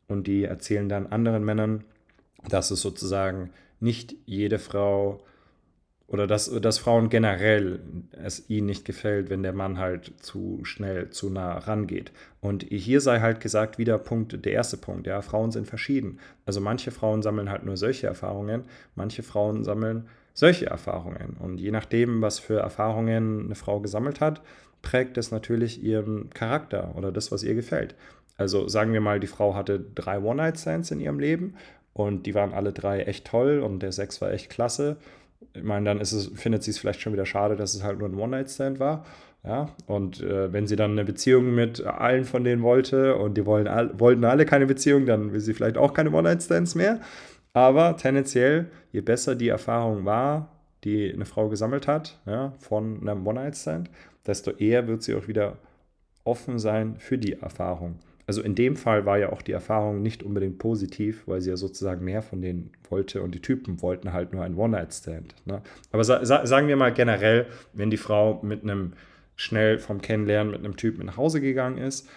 und 0.08 0.28
die 0.28 0.44
erzählen 0.44 0.90
dann 0.90 1.08
anderen 1.08 1.44
Männern, 1.44 1.84
dass 2.48 2.72
es 2.72 2.82
sozusagen 2.82 3.52
nicht 3.80 4.16
jede 4.26 4.60
Frau 4.60 5.24
oder 6.08 6.28
dass, 6.28 6.50
dass 6.62 6.78
Frauen 6.78 7.10
generell 7.10 7.80
es 8.12 8.48
ihnen 8.50 8.68
nicht 8.68 8.86
gefällt, 8.86 9.30
wenn 9.32 9.42
der 9.42 9.54
Mann 9.54 9.80
halt 9.80 10.14
zu 10.20 10.60
schnell, 10.64 11.10
zu 11.10 11.32
nah 11.32 11.58
rangeht. 11.58 12.12
Und 12.42 12.64
hier 12.70 13.02
sei 13.02 13.22
halt 13.22 13.40
gesagt, 13.40 13.80
wieder 13.80 13.98
Punkt, 13.98 14.46
der 14.46 14.54
erste 14.54 14.78
Punkt, 14.78 15.08
ja, 15.08 15.22
Frauen 15.24 15.52
sind 15.52 15.68
verschieden. 15.68 16.20
Also 16.46 16.62
manche 16.62 16.92
Frauen 16.92 17.24
sammeln 17.24 17.50
halt 17.50 17.66
nur 17.66 17.76
solche 17.76 18.06
Erfahrungen, 18.06 18.66
manche 18.94 19.24
Frauen 19.24 19.64
sammeln 19.64 20.08
solche 20.34 20.68
Erfahrungen. 20.68 21.38
Und 21.40 21.60
je 21.60 21.72
nachdem, 21.72 22.22
was 22.22 22.38
für 22.38 22.60
Erfahrungen 22.60 23.46
eine 23.46 23.56
Frau 23.56 23.80
gesammelt 23.80 24.22
hat, 24.22 24.42
prägt 24.84 25.18
es 25.18 25.32
natürlich 25.32 25.84
ihren 25.84 26.30
Charakter 26.30 26.94
oder 26.96 27.12
das, 27.12 27.32
was 27.32 27.42
ihr 27.42 27.56
gefällt. 27.56 27.96
Also 28.38 28.68
sagen 28.68 28.94
wir 28.94 29.02
mal, 29.02 29.20
die 29.20 29.28
Frau 29.28 29.56
hatte 29.56 29.80
drei 29.80 30.20
One-Night-Stands 30.20 30.92
in 30.92 31.00
ihrem 31.00 31.20
Leben 31.20 31.56
und 31.94 32.26
die 32.26 32.36
waren 32.36 32.54
alle 32.54 32.74
drei 32.74 33.02
echt 33.02 33.26
toll 33.26 33.60
und 33.60 33.80
der 33.80 33.92
Sex 33.92 34.22
war 34.22 34.32
echt 34.32 34.50
klasse 34.50 34.98
ich 35.54 35.64
meine, 35.64 35.86
dann 35.86 36.00
ist 36.00 36.12
es, 36.12 36.28
findet 36.36 36.64
sie 36.64 36.72
es 36.72 36.78
vielleicht 36.78 37.02
schon 37.02 37.14
wieder 37.14 37.26
schade, 37.26 37.56
dass 37.56 37.74
es 37.74 37.84
halt 37.84 38.00
nur 38.00 38.10
ein 38.10 38.16
One-Night-Stand 38.16 38.80
war. 38.80 39.06
Ja, 39.44 39.70
und 39.86 40.22
äh, 40.22 40.52
wenn 40.52 40.66
sie 40.66 40.76
dann 40.76 40.92
eine 40.92 41.06
Beziehung 41.06 41.54
mit 41.54 41.86
allen 41.86 42.26
von 42.26 42.44
denen 42.44 42.64
wollte 42.64 43.16
und 43.16 43.36
die 43.36 43.46
wollen 43.46 43.68
all, 43.68 44.00
wollten 44.00 44.26
alle 44.26 44.44
keine 44.46 44.66
Beziehung, 44.66 45.06
dann 45.06 45.34
will 45.34 45.40
sie 45.40 45.54
vielleicht 45.54 45.78
auch 45.78 45.94
keine 45.94 46.12
One-Night-Stands 46.12 46.74
mehr. 46.74 47.00
Aber 47.54 47.96
tendenziell, 47.96 48.72
je 48.92 49.02
besser 49.02 49.36
die 49.36 49.50
Erfahrung 49.50 50.04
war, 50.04 50.50
die 50.84 51.14
eine 51.14 51.26
Frau 51.26 51.48
gesammelt 51.48 51.88
hat, 51.88 52.20
ja, 52.26 52.54
von 52.60 53.08
einem 53.08 53.26
One-Night-Stand, 53.26 53.92
desto 54.26 54.52
eher 54.52 54.88
wird 54.88 55.04
sie 55.04 55.14
auch 55.14 55.28
wieder 55.28 55.58
offen 56.24 56.58
sein 56.58 56.96
für 56.98 57.20
die 57.20 57.34
Erfahrung. 57.34 58.00
Also 58.28 58.42
in 58.42 58.56
dem 58.56 58.76
Fall 58.76 59.06
war 59.06 59.18
ja 59.18 59.32
auch 59.32 59.42
die 59.42 59.52
Erfahrung 59.52 60.02
nicht 60.02 60.24
unbedingt 60.24 60.58
positiv, 60.58 61.24
weil 61.28 61.42
sie 61.42 61.52
ja 61.52 61.58
sozusagen 61.58 62.04
mehr 62.04 62.22
von 62.22 62.42
denen 62.42 62.72
wollte 62.90 63.22
und 63.22 63.36
die 63.36 63.42
Typen 63.42 63.82
wollten 63.82 64.14
halt 64.14 64.34
nur 64.34 64.44
einen 64.44 64.56
One-Night-Stand. 64.56 65.36
Ne? 65.46 65.62
Aber 65.92 66.04
sa 66.04 66.26
sagen 66.46 66.68
wir 66.68 66.76
mal 66.76 66.94
generell, 66.94 67.46
wenn 67.74 67.92
die 67.92 67.98
Frau 67.98 68.40
mit 68.42 68.64
einem 68.64 68.94
schnell 69.36 69.80
vom 69.80 70.02
Kennenlernen 70.02 70.52
mit 70.52 70.64
einem 70.64 70.76
Typen 70.76 71.06
nach 71.06 71.18
Hause 71.18 71.42
gegangen 71.42 71.78
ist 71.78 72.08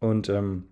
und 0.00 0.28
ähm, 0.28 0.64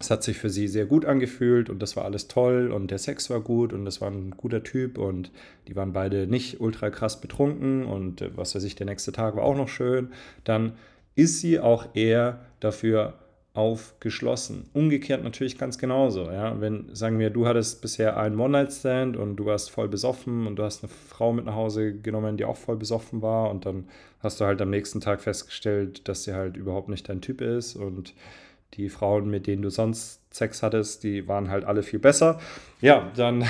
es 0.00 0.10
hat 0.10 0.24
sich 0.24 0.36
für 0.36 0.50
sie 0.50 0.66
sehr 0.66 0.86
gut 0.86 1.04
angefühlt 1.04 1.70
und 1.70 1.80
das 1.80 1.96
war 1.96 2.04
alles 2.04 2.26
toll 2.26 2.72
und 2.72 2.90
der 2.90 2.98
Sex 2.98 3.30
war 3.30 3.40
gut 3.40 3.72
und 3.72 3.84
das 3.84 4.00
war 4.00 4.10
ein 4.10 4.32
guter 4.32 4.64
Typ 4.64 4.98
und 4.98 5.30
die 5.68 5.76
waren 5.76 5.92
beide 5.92 6.26
nicht 6.26 6.60
ultra 6.60 6.90
krass 6.90 7.20
betrunken 7.20 7.84
und 7.84 8.20
äh, 8.20 8.36
was 8.36 8.54
weiß 8.54 8.64
ich, 8.64 8.74
der 8.74 8.86
nächste 8.86 9.12
Tag 9.12 9.36
war 9.36 9.44
auch 9.44 9.56
noch 9.56 9.68
schön, 9.68 10.08
dann 10.44 10.72
ist 11.14 11.40
sie 11.40 11.60
auch 11.60 11.94
eher 11.94 12.40
dafür 12.60 13.14
aufgeschlossen. 13.54 14.70
Umgekehrt 14.72 15.22
natürlich 15.22 15.58
ganz 15.58 15.76
genauso. 15.76 16.30
Ja? 16.30 16.58
Wenn, 16.60 16.94
sagen 16.94 17.18
wir, 17.18 17.28
du 17.28 17.46
hattest 17.46 17.82
bisher 17.82 18.16
einen 18.16 18.38
One-Night-Stand 18.38 19.16
und 19.16 19.36
du 19.36 19.44
warst 19.44 19.70
voll 19.70 19.88
besoffen 19.88 20.46
und 20.46 20.56
du 20.56 20.62
hast 20.62 20.82
eine 20.82 20.90
Frau 20.90 21.32
mit 21.32 21.44
nach 21.44 21.54
Hause 21.54 21.94
genommen, 21.94 22.38
die 22.38 22.46
auch 22.46 22.56
voll 22.56 22.76
besoffen 22.76 23.20
war 23.20 23.50
und 23.50 23.66
dann 23.66 23.88
hast 24.20 24.40
du 24.40 24.46
halt 24.46 24.62
am 24.62 24.70
nächsten 24.70 25.00
Tag 25.00 25.20
festgestellt, 25.20 26.08
dass 26.08 26.24
sie 26.24 26.32
halt 26.32 26.56
überhaupt 26.56 26.88
nicht 26.88 27.08
dein 27.08 27.20
Typ 27.20 27.42
ist 27.42 27.76
und 27.76 28.14
die 28.74 28.88
Frauen, 28.88 29.28
mit 29.28 29.46
denen 29.46 29.60
du 29.60 29.68
sonst 29.68 30.20
Sex 30.34 30.62
hattest, 30.62 31.02
die 31.04 31.28
waren 31.28 31.50
halt 31.50 31.64
alle 31.64 31.82
viel 31.82 31.98
besser. 31.98 32.40
Ja, 32.80 33.10
dann, 33.16 33.44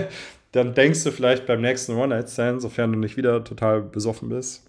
dann 0.52 0.74
denkst 0.74 1.04
du 1.04 1.12
vielleicht 1.12 1.46
beim 1.46 1.60
nächsten 1.60 1.92
One-Night-Stand, 1.94 2.60
sofern 2.60 2.92
du 2.92 2.98
nicht 2.98 3.16
wieder 3.16 3.44
total 3.44 3.82
besoffen 3.82 4.30
bist, 4.30 4.68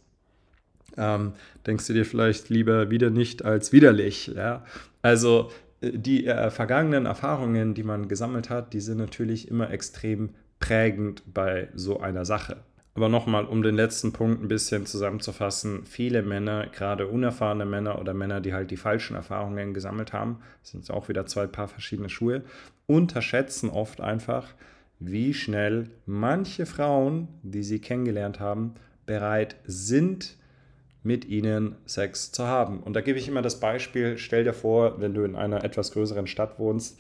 ähm, 0.97 1.33
denkst 1.65 1.87
du 1.87 1.93
dir 1.93 2.05
vielleicht 2.05 2.49
lieber 2.49 2.89
wieder 2.89 3.09
nicht 3.09 3.43
als 3.43 3.71
widerlich. 3.71 4.31
Ja? 4.35 4.63
Also 5.01 5.51
äh, 5.81 5.91
die 5.93 6.25
äh, 6.25 6.49
vergangenen 6.49 7.05
Erfahrungen, 7.05 7.73
die 7.73 7.83
man 7.83 8.07
gesammelt 8.07 8.49
hat, 8.49 8.73
die 8.73 8.81
sind 8.81 8.97
natürlich 8.97 9.49
immer 9.49 9.71
extrem 9.71 10.29
prägend 10.59 11.23
bei 11.33 11.69
so 11.73 11.99
einer 11.99 12.25
Sache. 12.25 12.57
Aber 12.95 13.09
nochmal, 13.09 13.43
um 13.43 13.61
den 13.61 13.75
letzten 13.75 14.13
Punkt 14.13 14.41
ein 14.41 14.47
bisschen 14.47 14.85
zusammenzufassen, 14.85 15.85
viele 15.85 16.21
Männer, 16.21 16.67
gerade 16.67 17.07
unerfahrene 17.07 17.65
Männer 17.65 17.99
oder 17.99 18.13
Männer, 18.13 18.39
die 18.39 18.53
halt 18.53 18.71
die 18.71 18.77
falschen 18.77 19.17
Erfahrungen 19.17 19.73
gesammelt 19.73 20.13
haben, 20.13 20.39
sind 20.63 20.89
auch 20.89 21.09
wieder 21.09 21.25
zwei 21.25 21.45
Paar 21.45 21.67
verschiedene 21.67 22.07
Schuhe, 22.07 22.43
unterschätzen 22.87 23.69
oft 23.69 23.99
einfach, 23.99 24.53
wie 24.99 25.33
schnell 25.33 25.89
manche 26.05 26.65
Frauen, 26.65 27.27
die 27.43 27.63
sie 27.63 27.79
kennengelernt 27.79 28.39
haben, 28.39 28.75
bereit 29.05 29.57
sind, 29.65 30.37
mit 31.05 31.25
ihnen 31.25 31.75
Sex 31.85 32.31
zu 32.31 32.47
haben. 32.47 32.79
Und 32.79 32.95
da 32.95 33.01
gebe 33.01 33.19
ich 33.19 33.27
immer 33.27 33.41
das 33.41 33.59
Beispiel, 33.59 34.17
stell 34.17 34.43
dir 34.43 34.53
vor, 34.53 34.99
wenn 34.99 35.13
du 35.13 35.23
in 35.23 35.35
einer 35.35 35.63
etwas 35.63 35.91
größeren 35.91 36.27
Stadt 36.27 36.59
wohnst, 36.59 36.99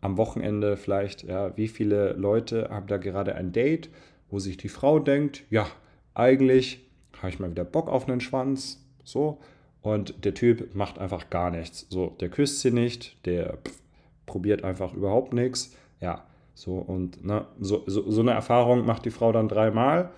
am 0.00 0.18
Wochenende 0.18 0.76
vielleicht, 0.76 1.22
ja, 1.22 1.56
wie 1.56 1.68
viele 1.68 2.12
Leute 2.12 2.68
haben 2.70 2.88
da 2.88 2.98
gerade 2.98 3.36
ein 3.36 3.52
Date, 3.52 3.88
wo 4.28 4.38
sich 4.38 4.56
die 4.56 4.68
Frau 4.68 4.98
denkt, 4.98 5.44
ja, 5.50 5.66
eigentlich 6.12 6.84
habe 7.18 7.28
ich 7.30 7.38
mal 7.38 7.50
wieder 7.50 7.64
Bock 7.64 7.88
auf 7.88 8.08
einen 8.08 8.20
Schwanz, 8.20 8.84
so, 9.04 9.38
und 9.80 10.24
der 10.24 10.34
Typ 10.34 10.74
macht 10.74 10.98
einfach 10.98 11.30
gar 11.30 11.50
nichts. 11.50 11.86
So, 11.90 12.16
der 12.20 12.28
küsst 12.30 12.60
sie 12.60 12.70
nicht, 12.70 13.24
der 13.24 13.58
pff, 13.58 13.80
probiert 14.26 14.64
einfach 14.64 14.92
überhaupt 14.94 15.32
nichts, 15.32 15.74
ja, 16.00 16.26
so, 16.54 16.74
und 16.74 17.24
ne, 17.24 17.46
so, 17.60 17.84
so, 17.86 18.10
so 18.10 18.20
eine 18.20 18.32
Erfahrung 18.32 18.84
macht 18.84 19.04
die 19.04 19.10
Frau 19.10 19.32
dann 19.32 19.48
dreimal 19.48 20.10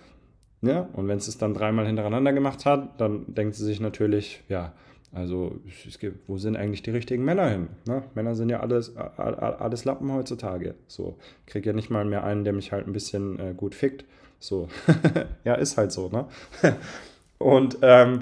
ja, 0.61 0.87
und 0.93 1.07
wenn 1.07 1.19
sie 1.19 1.29
es 1.29 1.37
dann 1.37 1.53
dreimal 1.53 1.85
hintereinander 1.85 2.33
gemacht 2.33 2.65
hat, 2.65 2.99
dann 2.99 3.33
denkt 3.33 3.55
sie 3.55 3.65
sich 3.65 3.79
natürlich, 3.79 4.43
ja, 4.49 4.73
also 5.13 5.59
gibt, 5.99 6.27
wo 6.27 6.37
sind 6.37 6.57
eigentlich 6.57 6.83
die 6.83 6.91
richtigen 6.91 7.23
Männer 7.23 7.49
hin? 7.49 7.69
Ne? 7.85 8.03
Männer 8.13 8.35
sind 8.35 8.49
ja 8.49 8.59
alles, 8.59 8.95
alles 8.97 9.85
Lappen 9.85 10.11
heutzutage. 10.11 10.75
So, 10.87 11.17
ich 11.45 11.53
kriege 11.53 11.69
ja 11.69 11.73
nicht 11.73 11.89
mal 11.89 12.05
mehr 12.05 12.23
einen, 12.23 12.43
der 12.43 12.53
mich 12.53 12.71
halt 12.71 12.87
ein 12.87 12.93
bisschen 12.93 13.39
äh, 13.39 13.53
gut 13.55 13.73
fickt. 13.73 14.05
So, 14.39 14.67
ja, 15.43 15.55
ist 15.55 15.77
halt 15.77 15.91
so, 15.91 16.09
ne? 16.09 16.25
und 17.39 17.77
ähm, 17.81 18.19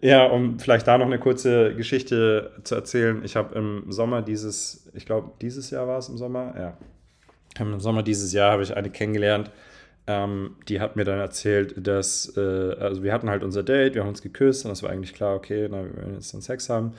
ja, 0.00 0.26
um 0.26 0.58
vielleicht 0.58 0.86
da 0.86 0.98
noch 0.98 1.06
eine 1.06 1.18
kurze 1.18 1.74
Geschichte 1.74 2.50
zu 2.64 2.74
erzählen. 2.74 3.22
Ich 3.24 3.36
habe 3.36 3.54
im 3.54 3.90
Sommer 3.90 4.22
dieses, 4.22 4.90
ich 4.94 5.06
glaube, 5.06 5.30
dieses 5.40 5.70
Jahr 5.70 5.86
war 5.86 5.98
es 5.98 6.08
im 6.08 6.18
Sommer, 6.18 6.54
ja. 6.58 6.76
Im 7.58 7.80
Sommer 7.80 8.02
dieses 8.02 8.32
Jahr 8.32 8.52
habe 8.52 8.64
ich 8.64 8.76
eine 8.76 8.90
kennengelernt, 8.90 9.50
ähm, 10.06 10.56
die 10.68 10.80
hat 10.80 10.96
mir 10.96 11.04
dann 11.04 11.18
erzählt, 11.18 11.74
dass, 11.76 12.36
äh, 12.36 12.40
also 12.78 13.02
wir 13.02 13.12
hatten 13.12 13.28
halt 13.28 13.42
unser 13.42 13.62
Date, 13.62 13.94
wir 13.94 14.02
haben 14.02 14.10
uns 14.10 14.22
geküsst 14.22 14.64
und 14.64 14.70
es 14.70 14.82
war 14.82 14.90
eigentlich 14.90 15.14
klar, 15.14 15.34
okay, 15.34 15.68
na, 15.70 15.84
wir 15.84 15.96
werden 15.96 16.14
jetzt 16.14 16.32
dann 16.32 16.42
Sex 16.42 16.68
haben. 16.68 16.94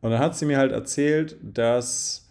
Und 0.00 0.10
dann 0.10 0.20
hat 0.20 0.36
sie 0.36 0.46
mir 0.46 0.58
halt 0.58 0.72
erzählt, 0.72 1.36
dass 1.42 2.28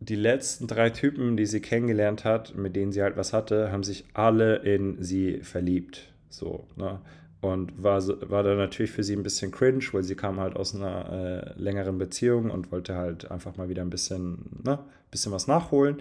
die 0.00 0.16
letzten 0.16 0.66
drei 0.66 0.90
Typen, 0.90 1.36
die 1.36 1.46
sie 1.46 1.60
kennengelernt 1.60 2.24
hat, 2.24 2.54
mit 2.54 2.76
denen 2.76 2.92
sie 2.92 3.02
halt 3.02 3.16
was 3.16 3.32
hatte, 3.32 3.72
haben 3.72 3.82
sich 3.82 4.04
alle 4.12 4.56
in 4.56 5.02
sie 5.02 5.40
verliebt. 5.42 6.12
So, 6.28 6.66
ne? 6.76 7.00
und 7.40 7.82
war, 7.82 8.02
war 8.28 8.42
dann 8.42 8.56
natürlich 8.56 8.90
für 8.90 9.04
sie 9.04 9.14
ein 9.14 9.22
bisschen 9.22 9.50
cringe, 9.50 9.84
weil 9.92 10.02
sie 10.02 10.14
kam 10.14 10.40
halt 10.40 10.56
aus 10.56 10.74
einer 10.74 11.54
äh, 11.56 11.60
längeren 11.60 11.98
Beziehung 11.98 12.50
und 12.50 12.72
wollte 12.72 12.96
halt 12.96 13.30
einfach 13.30 13.56
mal 13.56 13.68
wieder 13.68 13.82
ein 13.82 13.90
bisschen, 13.90 14.62
ne, 14.64 14.78
bisschen 15.10 15.32
was 15.32 15.46
nachholen. 15.46 15.98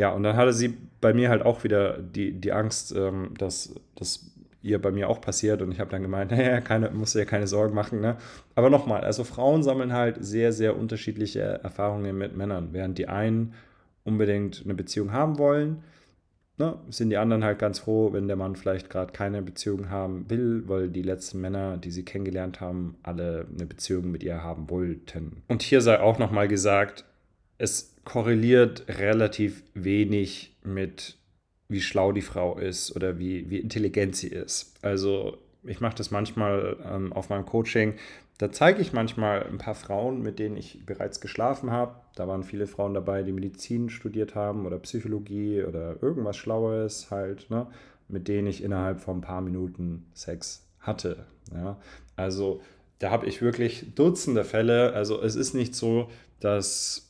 Ja, 0.00 0.12
und 0.12 0.22
dann 0.22 0.34
hatte 0.34 0.54
sie 0.54 0.78
bei 1.02 1.12
mir 1.12 1.28
halt 1.28 1.42
auch 1.42 1.62
wieder 1.62 1.98
die, 1.98 2.32
die 2.32 2.52
Angst, 2.52 2.96
ähm, 2.96 3.34
dass 3.36 3.74
das 3.96 4.34
ihr 4.62 4.80
bei 4.80 4.90
mir 4.90 5.10
auch 5.10 5.20
passiert 5.20 5.60
und 5.60 5.72
ich 5.72 5.78
habe 5.78 5.90
dann 5.90 6.00
gemeint, 6.00 6.30
naja, 6.30 6.62
keine, 6.62 6.88
musst 6.88 7.14
du 7.14 7.18
ja 7.18 7.26
keine 7.26 7.46
Sorgen 7.46 7.74
machen. 7.74 8.00
Ne? 8.00 8.16
Aber 8.54 8.70
nochmal, 8.70 9.02
also 9.02 9.24
Frauen 9.24 9.62
sammeln 9.62 9.92
halt 9.92 10.16
sehr, 10.24 10.54
sehr 10.54 10.78
unterschiedliche 10.78 11.40
Erfahrungen 11.62 12.16
mit 12.16 12.34
Männern, 12.34 12.70
während 12.72 12.96
die 12.96 13.08
einen 13.08 13.52
unbedingt 14.02 14.62
eine 14.64 14.72
Beziehung 14.72 15.12
haben 15.12 15.36
wollen, 15.36 15.82
ne, 16.56 16.78
sind 16.88 17.10
die 17.10 17.18
anderen 17.18 17.44
halt 17.44 17.58
ganz 17.58 17.80
froh, 17.80 18.14
wenn 18.14 18.26
der 18.26 18.36
Mann 18.36 18.56
vielleicht 18.56 18.88
gerade 18.88 19.12
keine 19.12 19.42
Beziehung 19.42 19.90
haben 19.90 20.30
will, 20.30 20.62
weil 20.66 20.88
die 20.88 21.02
letzten 21.02 21.42
Männer, 21.42 21.76
die 21.76 21.90
sie 21.90 22.06
kennengelernt 22.06 22.62
haben, 22.62 22.96
alle 23.02 23.46
eine 23.54 23.66
Beziehung 23.66 24.10
mit 24.10 24.22
ihr 24.22 24.42
haben 24.42 24.70
wollten. 24.70 25.42
Und 25.48 25.60
hier 25.60 25.82
sei 25.82 26.00
auch 26.00 26.18
nochmal 26.18 26.48
gesagt, 26.48 27.04
es 27.60 27.94
korreliert 28.04 28.84
relativ 28.88 29.62
wenig 29.74 30.56
mit, 30.64 31.18
wie 31.68 31.82
schlau 31.82 32.10
die 32.12 32.22
Frau 32.22 32.58
ist 32.58 32.96
oder 32.96 33.18
wie, 33.18 33.50
wie 33.50 33.58
intelligent 33.58 34.16
sie 34.16 34.28
ist. 34.28 34.74
Also 34.82 35.36
ich 35.62 35.80
mache 35.80 35.96
das 35.96 36.10
manchmal 36.10 36.78
ähm, 36.84 37.12
auf 37.12 37.28
meinem 37.28 37.44
Coaching, 37.44 37.94
da 38.38 38.50
zeige 38.50 38.80
ich 38.80 38.94
manchmal 38.94 39.42
ein 39.42 39.58
paar 39.58 39.74
Frauen, 39.74 40.22
mit 40.22 40.38
denen 40.38 40.56
ich 40.56 40.86
bereits 40.86 41.20
geschlafen 41.20 41.70
habe. 41.70 41.96
Da 42.14 42.26
waren 42.26 42.42
viele 42.42 42.66
Frauen 42.66 42.94
dabei, 42.94 43.22
die 43.22 43.32
Medizin 43.32 43.90
studiert 43.90 44.34
haben 44.34 44.64
oder 44.64 44.78
Psychologie 44.78 45.62
oder 45.62 46.02
irgendwas 46.02 46.38
Schlaues 46.38 47.10
halt, 47.10 47.50
ne, 47.50 47.66
mit 48.08 48.28
denen 48.28 48.46
ich 48.46 48.64
innerhalb 48.64 49.00
von 49.00 49.18
ein 49.18 49.20
paar 49.20 49.42
Minuten 49.42 50.06
Sex 50.14 50.66
hatte. 50.78 51.26
Ja. 51.52 51.78
Also 52.16 52.62
da 52.98 53.10
habe 53.10 53.26
ich 53.26 53.42
wirklich 53.42 53.94
Dutzende 53.94 54.44
Fälle. 54.44 54.94
Also 54.94 55.20
es 55.20 55.34
ist 55.34 55.52
nicht 55.52 55.74
so, 55.74 56.08
dass 56.40 57.09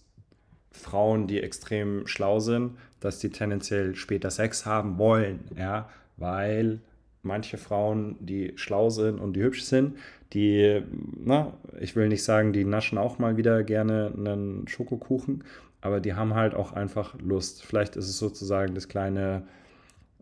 Frauen, 0.71 1.27
die 1.27 1.43
extrem 1.43 2.07
schlau 2.07 2.41
sind, 2.41 2.77
dass 3.01 3.19
die 3.19 3.31
tendenziell 3.31 3.95
später 3.95 4.31
Sex 4.31 4.67
haben 4.67 4.99
wollen, 4.99 5.41
ja, 5.57 5.89
weil 6.17 6.81
manche 7.23 7.59
Frauen, 7.59 8.17
die 8.21 8.53
schlau 8.57 8.91
sind 8.91 9.19
und 9.19 9.35
die 9.35 9.43
hübsch 9.43 9.63
sind, 9.63 9.97
die, 10.33 10.83
na, 11.17 11.53
ich 11.81 11.97
will 11.97 12.09
nicht 12.09 12.23
sagen, 12.23 12.53
die 12.53 12.65
naschen 12.65 12.99
auch 12.99 13.19
mal 13.19 13.37
wieder 13.37 13.63
gerne 13.65 14.13
einen 14.17 14.69
Schokokuchen, 14.69 15.45
aber 15.81 16.01
die 16.01 16.15
haben 16.15 16.35
halt 16.35 16.55
auch 16.55 16.73
einfach 16.73 17.15
Lust. 17.21 17.65
Vielleicht 17.65 17.97
ist 17.97 18.09
es 18.09 18.19
sozusagen 18.19 18.75
das 18.75 18.89
kleine 18.89 19.43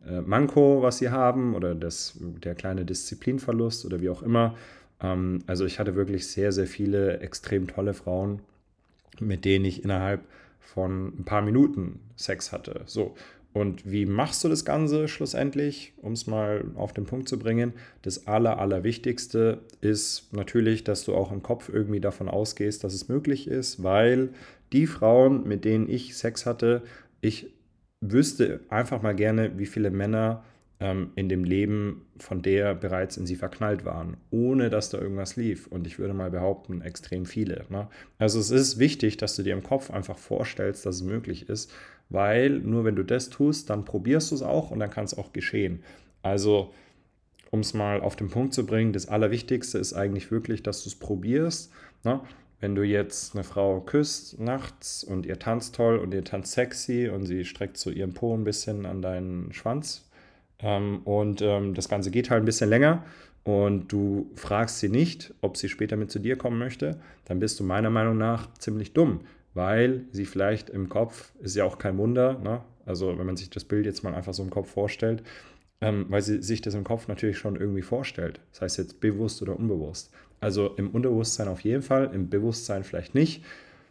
äh, 0.06 0.20
Manko, 0.20 0.82
was 0.82 0.98
sie 0.98 1.11
haben, 1.11 1.54
oder 1.54 1.74
das, 1.74 2.16
der 2.20 2.54
kleine 2.54 2.84
Disziplinverlust 2.84 3.84
oder 3.84 4.00
wie 4.00 4.08
auch 4.08 4.22
immer. 4.22 4.54
Ähm, 5.02 5.40
also 5.46 5.64
ich 5.66 5.78
hatte 5.78 5.94
wirklich 5.94 6.26
sehr, 6.28 6.52
sehr 6.52 6.66
viele 6.66 7.20
extrem 7.20 7.66
tolle 7.66 7.94
Frauen, 7.94 8.40
mit 9.20 9.44
denen 9.44 9.64
ich 9.64 9.85
innerhalb 9.85 10.24
von 10.61 11.09
ein 11.18 11.24
paar 11.24 11.42
Minuten 11.42 12.00
Sex 12.16 12.52
hatte. 12.52 12.83
So. 12.87 13.14
Und 13.54 13.90
wie 13.90 14.07
machst 14.07 14.44
du 14.44 14.48
das 14.48 14.64
Ganze 14.64 15.09
schlussendlich, 15.09 15.94
um 15.96 16.12
es 16.12 16.26
mal 16.26 16.64
auf 16.76 16.92
den 16.92 17.07
Punkt 17.07 17.28
zu 17.28 17.38
bringen? 17.38 17.72
Das 18.02 18.26
Aller, 18.26 18.59
Allerwichtigste 18.59 19.62
ist 19.81 20.33
natürlich, 20.33 20.85
dass 20.85 21.04
du 21.04 21.14
auch 21.14 21.33
im 21.33 21.42
Kopf 21.42 21.70
irgendwie 21.72 22.00
davon 22.00 22.28
ausgehst, 22.28 22.85
dass 22.85 22.94
es 22.94 23.09
möglich 23.09 23.48
ist, 23.48 23.83
weil 23.83 24.28
die 24.72 24.87
Frauen, 24.87 25.48
mit 25.48 25.64
denen 25.64 25.88
ich 25.88 26.16
Sex 26.16 26.44
hatte, 26.44 26.83
ich 27.20 27.52
wüsste 28.00 28.61
einfach 28.68 29.02
mal 29.02 29.14
gerne, 29.14 29.59
wie 29.59 29.66
viele 29.66 29.90
Männer 29.90 30.44
ähm, 30.80 31.10
in 31.16 31.28
dem 31.28 31.44
Leben 31.44 32.06
von 32.18 32.42
der 32.42 32.74
bereits 32.74 33.16
in 33.16 33.26
sie 33.26 33.36
verknallt 33.36 33.84
waren, 33.84 34.16
ohne 34.30 34.70
dass 34.70 34.90
da 34.90 34.98
irgendwas 34.98 35.36
lief. 35.36 35.66
Und 35.66 35.86
ich 35.86 35.98
würde 35.98 36.14
mal 36.14 36.30
behaupten, 36.30 36.82
extrem 36.82 37.26
viele. 37.26 37.64
Ne? 37.68 37.88
Also 38.18 38.38
es 38.38 38.50
ist 38.50 38.78
wichtig, 38.78 39.16
dass 39.16 39.36
du 39.36 39.42
dir 39.42 39.54
im 39.54 39.62
Kopf 39.62 39.90
einfach 39.90 40.18
vorstellst, 40.18 40.86
dass 40.86 40.96
es 40.96 41.02
möglich 41.02 41.48
ist 41.48 41.72
weil 42.08 42.50
nur 42.60 42.84
wenn 42.84 42.96
du 42.96 43.04
das 43.04 43.30
tust, 43.30 43.70
dann 43.70 43.84
probierst 43.84 44.30
du 44.30 44.34
es 44.34 44.42
auch 44.42 44.70
und 44.70 44.78
dann 44.78 44.90
kann 44.90 45.04
es 45.04 45.16
auch 45.16 45.32
geschehen. 45.32 45.82
Also, 46.22 46.72
um 47.50 47.60
es 47.60 47.74
mal 47.74 48.00
auf 48.00 48.16
den 48.16 48.30
Punkt 48.30 48.54
zu 48.54 48.66
bringen, 48.66 48.92
das 48.92 49.08
Allerwichtigste 49.08 49.78
ist 49.78 49.92
eigentlich 49.92 50.30
wirklich, 50.30 50.62
dass 50.62 50.82
du 50.82 50.88
es 50.88 50.94
probierst. 50.94 51.70
Ne? 52.04 52.20
Wenn 52.60 52.74
du 52.74 52.82
jetzt 52.82 53.34
eine 53.34 53.44
Frau 53.44 53.80
küsst 53.80 54.40
nachts 54.40 55.04
und 55.04 55.26
ihr 55.26 55.38
tanzt 55.38 55.76
toll 55.76 55.98
und 55.98 56.12
ihr 56.12 56.24
tanzt 56.24 56.52
sexy 56.52 57.08
und 57.08 57.24
sie 57.24 57.44
streckt 57.44 57.76
so 57.76 57.90
ihren 57.90 58.14
Po 58.14 58.34
ein 58.34 58.44
bisschen 58.44 58.84
an 58.84 59.00
deinen 59.00 59.52
Schwanz 59.52 60.08
ähm, 60.61 61.01
und 61.05 61.42
ähm, 61.42 61.75
das 61.75 61.88
Ganze 61.88 62.11
geht 62.11 62.31
halt 62.31 62.42
ein 62.42 62.47
bisschen 62.47 62.71
länger 62.71 63.05
und 63.44 63.92
du 63.92 64.31
fragst 64.35 64.79
sie 64.79 64.88
nicht, 64.88 65.33
ob 65.40 65.57
sie 65.57 65.68
später 65.68 65.97
mit 65.97 66.11
zu 66.11 66.18
dir 66.18 66.37
kommen 66.37 66.59
möchte, 66.59 67.01
dann 67.25 67.38
bist 67.38 67.59
du 67.61 67.64
meiner 67.64 67.90
Meinung 67.90 68.18
nach 68.18 68.53
ziemlich 68.55 68.92
dumm, 68.92 69.21
weil 69.55 70.05
sie 70.12 70.27
vielleicht 70.27 70.71
im 70.71 70.88
Kopf, 70.88 71.33
ist 71.40 71.57
ja 71.57 71.64
auch 71.64 71.79
kein 71.79 71.97
Wunder, 71.99 72.38
ne? 72.38 72.61
also 72.85 73.18
wenn 73.18 73.27
man 73.27 73.37
sich 73.37 73.51
das 73.51 73.64
Bild 73.64 73.87
jetzt 73.87 74.03
mal 74.03 74.14
einfach 74.14 74.35
so 74.35 74.42
im 74.42 74.51
Kopf 74.51 74.71
vorstellt, 74.71 75.23
ähm, 75.81 76.07
weil 76.09 76.23
sie 76.23 76.42
sich 76.42 76.61
das 76.61 76.75
im 76.75 76.85
Kopf 76.85 77.09
natürlich 77.09 77.38
schon 77.38 77.57
irgendwie 77.57 77.83
vorstellt. 77.83 78.40
Das 78.53 78.62
heißt 78.62 78.79
jetzt 78.79 79.01
bewusst 79.01 79.42
oder 79.42 79.57
unbewusst. 79.59 80.11
Also 80.40 80.75
im 80.77 80.90
Unterbewusstsein 80.90 81.49
auf 81.49 81.61
jeden 81.61 81.83
Fall, 81.83 82.11
im 82.12 82.29
Bewusstsein 82.29 82.85
vielleicht 82.85 83.14
nicht. 83.14 83.44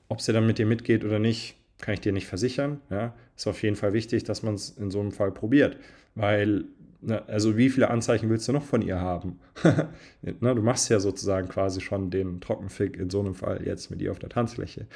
Ob 0.09 0.21
sie 0.21 0.33
dann 0.33 0.47
mit 0.47 0.57
dir 0.57 0.65
mitgeht 0.65 1.03
oder 1.03 1.19
nicht, 1.19 1.56
kann 1.79 1.93
ich 1.93 2.01
dir 2.01 2.13
nicht 2.13 2.27
versichern. 2.27 2.81
Ja? 2.89 3.13
Ist 3.35 3.47
auf 3.47 3.61
jeden 3.61 3.75
Fall 3.75 3.93
wichtig, 3.93 4.23
dass 4.23 4.43
man 4.43 4.55
es 4.55 4.69
in 4.69 4.91
so 4.91 4.99
einem 4.99 5.11
Fall 5.11 5.31
probiert, 5.31 5.77
weil 6.15 6.65
na, 7.01 7.19
also 7.27 7.57
wie 7.57 7.69
viele 7.69 7.91
Anzeichen 7.91 8.29
willst 8.29 8.47
du 8.47 8.53
noch 8.53 8.63
von 8.63 8.81
ihr 8.81 8.99
haben? 8.99 9.39
na, 10.41 10.53
du 10.53 10.61
machst 10.61 10.89
ja 10.89 10.99
sozusagen 10.99 11.47
quasi 11.47 11.79
schon 11.79 12.09
den 12.09 12.41
Trockenfick 12.41 12.97
in 12.97 13.09
so 13.09 13.19
einem 13.19 13.35
Fall 13.35 13.61
jetzt 13.65 13.91
mit 13.91 14.01
ihr 14.01 14.11
auf 14.11 14.19
der 14.19 14.29
Tanzfläche. 14.29 14.87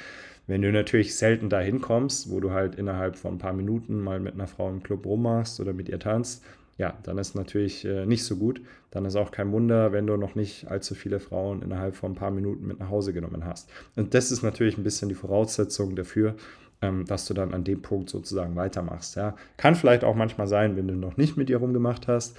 Wenn 0.48 0.62
du 0.62 0.72
natürlich 0.72 1.16
selten 1.16 1.48
dahin 1.48 1.80
kommst, 1.80 2.30
wo 2.30 2.40
du 2.40 2.50
halt 2.50 2.74
innerhalb 2.74 3.16
von 3.16 3.34
ein 3.34 3.38
paar 3.38 3.52
Minuten 3.52 4.00
mal 4.00 4.18
mit 4.18 4.34
einer 4.34 4.48
Frau 4.48 4.68
im 4.68 4.82
Club 4.82 5.06
rummachst 5.06 5.60
oder 5.60 5.72
mit 5.72 5.88
ihr 5.88 6.00
tanzt, 6.00 6.42
ja, 6.78 6.98
dann 7.04 7.18
ist 7.18 7.36
natürlich 7.36 7.84
äh, 7.84 8.06
nicht 8.06 8.24
so 8.24 8.36
gut. 8.36 8.60
Dann 8.90 9.04
ist 9.04 9.14
auch 9.14 9.30
kein 9.30 9.52
Wunder, 9.52 9.92
wenn 9.92 10.06
du 10.06 10.16
noch 10.16 10.34
nicht 10.34 10.68
allzu 10.68 10.94
viele 10.94 11.20
Frauen 11.20 11.62
innerhalb 11.62 11.94
von 11.94 12.12
ein 12.12 12.16
paar 12.16 12.30
Minuten 12.30 12.66
mit 12.66 12.80
nach 12.80 12.90
Hause 12.90 13.12
genommen 13.12 13.44
hast. 13.44 13.70
Und 13.94 14.14
das 14.14 14.32
ist 14.32 14.42
natürlich 14.42 14.78
ein 14.78 14.82
bisschen 14.82 15.08
die 15.08 15.14
Voraussetzung 15.14 15.94
dafür, 15.94 16.34
ähm, 16.82 17.06
dass 17.06 17.24
du 17.26 17.32
dann 17.32 17.54
an 17.54 17.64
dem 17.64 17.80
Punkt 17.80 18.10
sozusagen 18.10 18.56
weitermachst. 18.56 19.16
Ja. 19.16 19.36
Kann 19.56 19.76
vielleicht 19.76 20.04
auch 20.04 20.16
manchmal 20.16 20.48
sein, 20.48 20.76
wenn 20.76 20.88
du 20.88 20.94
noch 20.94 21.16
nicht 21.16 21.36
mit 21.36 21.48
ihr 21.48 21.58
rumgemacht 21.58 22.08
hast. 22.08 22.36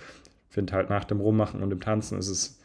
Ich 0.50 0.54
finde 0.54 0.74
halt 0.74 0.90
nach 0.90 1.06
dem 1.06 1.22
Rummachen 1.22 1.64
und 1.64 1.70
dem 1.70 1.80
Tanzen 1.80 2.20
ist 2.20 2.28
es 2.28 2.60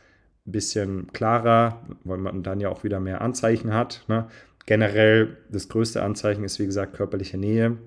ein 0.46 0.52
bisschen 0.52 1.12
klarer, 1.12 1.80
weil 2.04 2.18
man 2.18 2.42
dann 2.42 2.60
ja 2.60 2.68
auch 2.68 2.84
wieder 2.84 3.00
mehr 3.00 3.22
Anzeichen 3.22 3.72
hat. 3.72 4.04
Ne? 4.08 4.26
Generell 4.66 5.38
das 5.50 5.68
größte 5.68 6.02
Anzeichen 6.02 6.44
ist, 6.44 6.58
wie 6.58 6.66
gesagt, 6.66 6.94
körperliche 6.94 7.38
Nähe. 7.38 7.78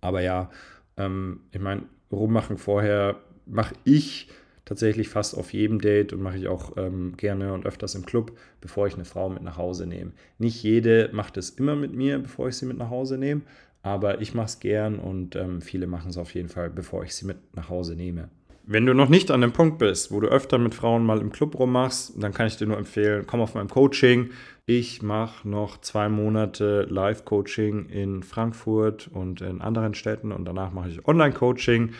Aber 0.00 0.22
ja, 0.22 0.50
ähm, 0.96 1.40
ich 1.52 1.60
meine, 1.60 1.82
rummachen 2.10 2.56
vorher 2.56 3.16
mache 3.46 3.74
ich 3.84 4.28
tatsächlich 4.72 5.10
fast 5.10 5.36
auf 5.36 5.52
jedem 5.52 5.82
Date 5.82 6.14
und 6.14 6.22
mache 6.22 6.38
ich 6.38 6.48
auch 6.48 6.78
ähm, 6.78 7.12
gerne 7.18 7.52
und 7.52 7.66
öfters 7.66 7.94
im 7.94 8.06
Club, 8.06 8.32
bevor 8.62 8.86
ich 8.86 8.94
eine 8.94 9.04
Frau 9.04 9.28
mit 9.28 9.42
nach 9.42 9.58
Hause 9.58 9.86
nehme. 9.86 10.12
Nicht 10.38 10.62
jede 10.62 11.10
macht 11.12 11.36
es 11.36 11.50
immer 11.50 11.76
mit 11.76 11.92
mir, 11.92 12.18
bevor 12.18 12.48
ich 12.48 12.56
sie 12.56 12.64
mit 12.64 12.78
nach 12.78 12.88
Hause 12.88 13.18
nehme, 13.18 13.42
aber 13.82 14.22
ich 14.22 14.32
mache 14.32 14.46
es 14.46 14.60
gern 14.60 14.98
und 14.98 15.36
ähm, 15.36 15.60
viele 15.60 15.86
machen 15.86 16.08
es 16.08 16.16
auf 16.16 16.34
jeden 16.34 16.48
Fall, 16.48 16.70
bevor 16.70 17.04
ich 17.04 17.14
sie 17.14 17.26
mit 17.26 17.36
nach 17.54 17.68
Hause 17.68 17.96
nehme. 17.96 18.30
Wenn 18.64 18.86
du 18.86 18.94
noch 18.94 19.10
nicht 19.10 19.30
an 19.30 19.42
dem 19.42 19.52
Punkt 19.52 19.78
bist, 19.78 20.10
wo 20.10 20.20
du 20.20 20.28
öfter 20.28 20.56
mit 20.56 20.74
Frauen 20.74 21.04
mal 21.04 21.20
im 21.20 21.32
Club 21.32 21.58
rummachst, 21.58 22.14
dann 22.16 22.32
kann 22.32 22.46
ich 22.46 22.56
dir 22.56 22.66
nur 22.66 22.78
empfehlen, 22.78 23.24
komm 23.26 23.40
auf 23.42 23.54
mein 23.54 23.68
Coaching. 23.68 24.30
Ich 24.64 25.02
mache 25.02 25.46
noch 25.46 25.80
zwei 25.80 26.08
Monate 26.08 26.86
Live-Coaching 26.88 27.86
in 27.86 28.22
Frankfurt 28.22 29.10
und 29.12 29.42
in 29.42 29.60
anderen 29.60 29.94
Städten 29.94 30.32
und 30.32 30.44
danach 30.44 30.72
mache 30.72 30.88
ich 30.88 31.06
Online-Coaching 31.06 31.90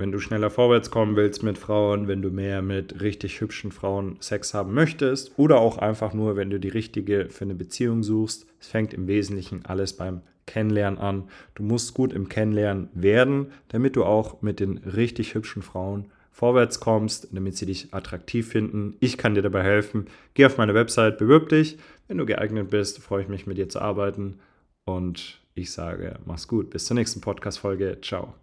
wenn 0.00 0.12
du 0.12 0.18
schneller 0.18 0.50
vorwärts 0.50 0.90
kommen 0.90 1.14
willst 1.14 1.42
mit 1.42 1.58
Frauen, 1.58 2.08
wenn 2.08 2.22
du 2.22 2.30
mehr 2.30 2.62
mit 2.62 3.02
richtig 3.02 3.40
hübschen 3.40 3.70
Frauen 3.70 4.16
Sex 4.20 4.54
haben 4.54 4.72
möchtest 4.72 5.38
oder 5.38 5.60
auch 5.60 5.78
einfach 5.78 6.14
nur, 6.14 6.36
wenn 6.36 6.50
du 6.50 6.58
die 6.58 6.68
richtige 6.68 7.28
für 7.28 7.44
eine 7.44 7.54
Beziehung 7.54 8.02
suchst. 8.02 8.46
Es 8.58 8.68
fängt 8.68 8.94
im 8.94 9.06
Wesentlichen 9.06 9.64
alles 9.66 9.92
beim 9.92 10.22
Kennenlernen 10.46 10.98
an. 10.98 11.28
Du 11.54 11.62
musst 11.62 11.94
gut 11.94 12.12
im 12.12 12.28
Kennenlernen 12.28 12.88
werden, 12.94 13.52
damit 13.68 13.94
du 13.94 14.04
auch 14.04 14.42
mit 14.42 14.58
den 14.58 14.78
richtig 14.78 15.34
hübschen 15.34 15.62
Frauen 15.62 16.06
vorwärts 16.32 16.80
kommst, 16.80 17.28
damit 17.32 17.56
sie 17.56 17.66
dich 17.66 17.92
attraktiv 17.92 18.48
finden. 18.48 18.96
Ich 19.00 19.18
kann 19.18 19.34
dir 19.34 19.42
dabei 19.42 19.62
helfen. 19.62 20.06
Geh 20.32 20.46
auf 20.46 20.56
meine 20.56 20.74
Website, 20.74 21.18
bewirb 21.18 21.50
dich. 21.50 21.78
Wenn 22.08 22.16
du 22.18 22.24
geeignet 22.24 22.70
bist, 22.70 23.00
freue 23.00 23.22
ich 23.22 23.28
mich 23.28 23.46
mit 23.46 23.58
dir 23.58 23.68
zu 23.68 23.80
arbeiten. 23.80 24.40
Und 24.86 25.40
ich 25.54 25.70
sage, 25.70 26.18
mach's 26.24 26.48
gut. 26.48 26.70
Bis 26.70 26.86
zur 26.86 26.94
nächsten 26.94 27.20
Podcast-Folge. 27.20 27.98
Ciao. 28.00 28.39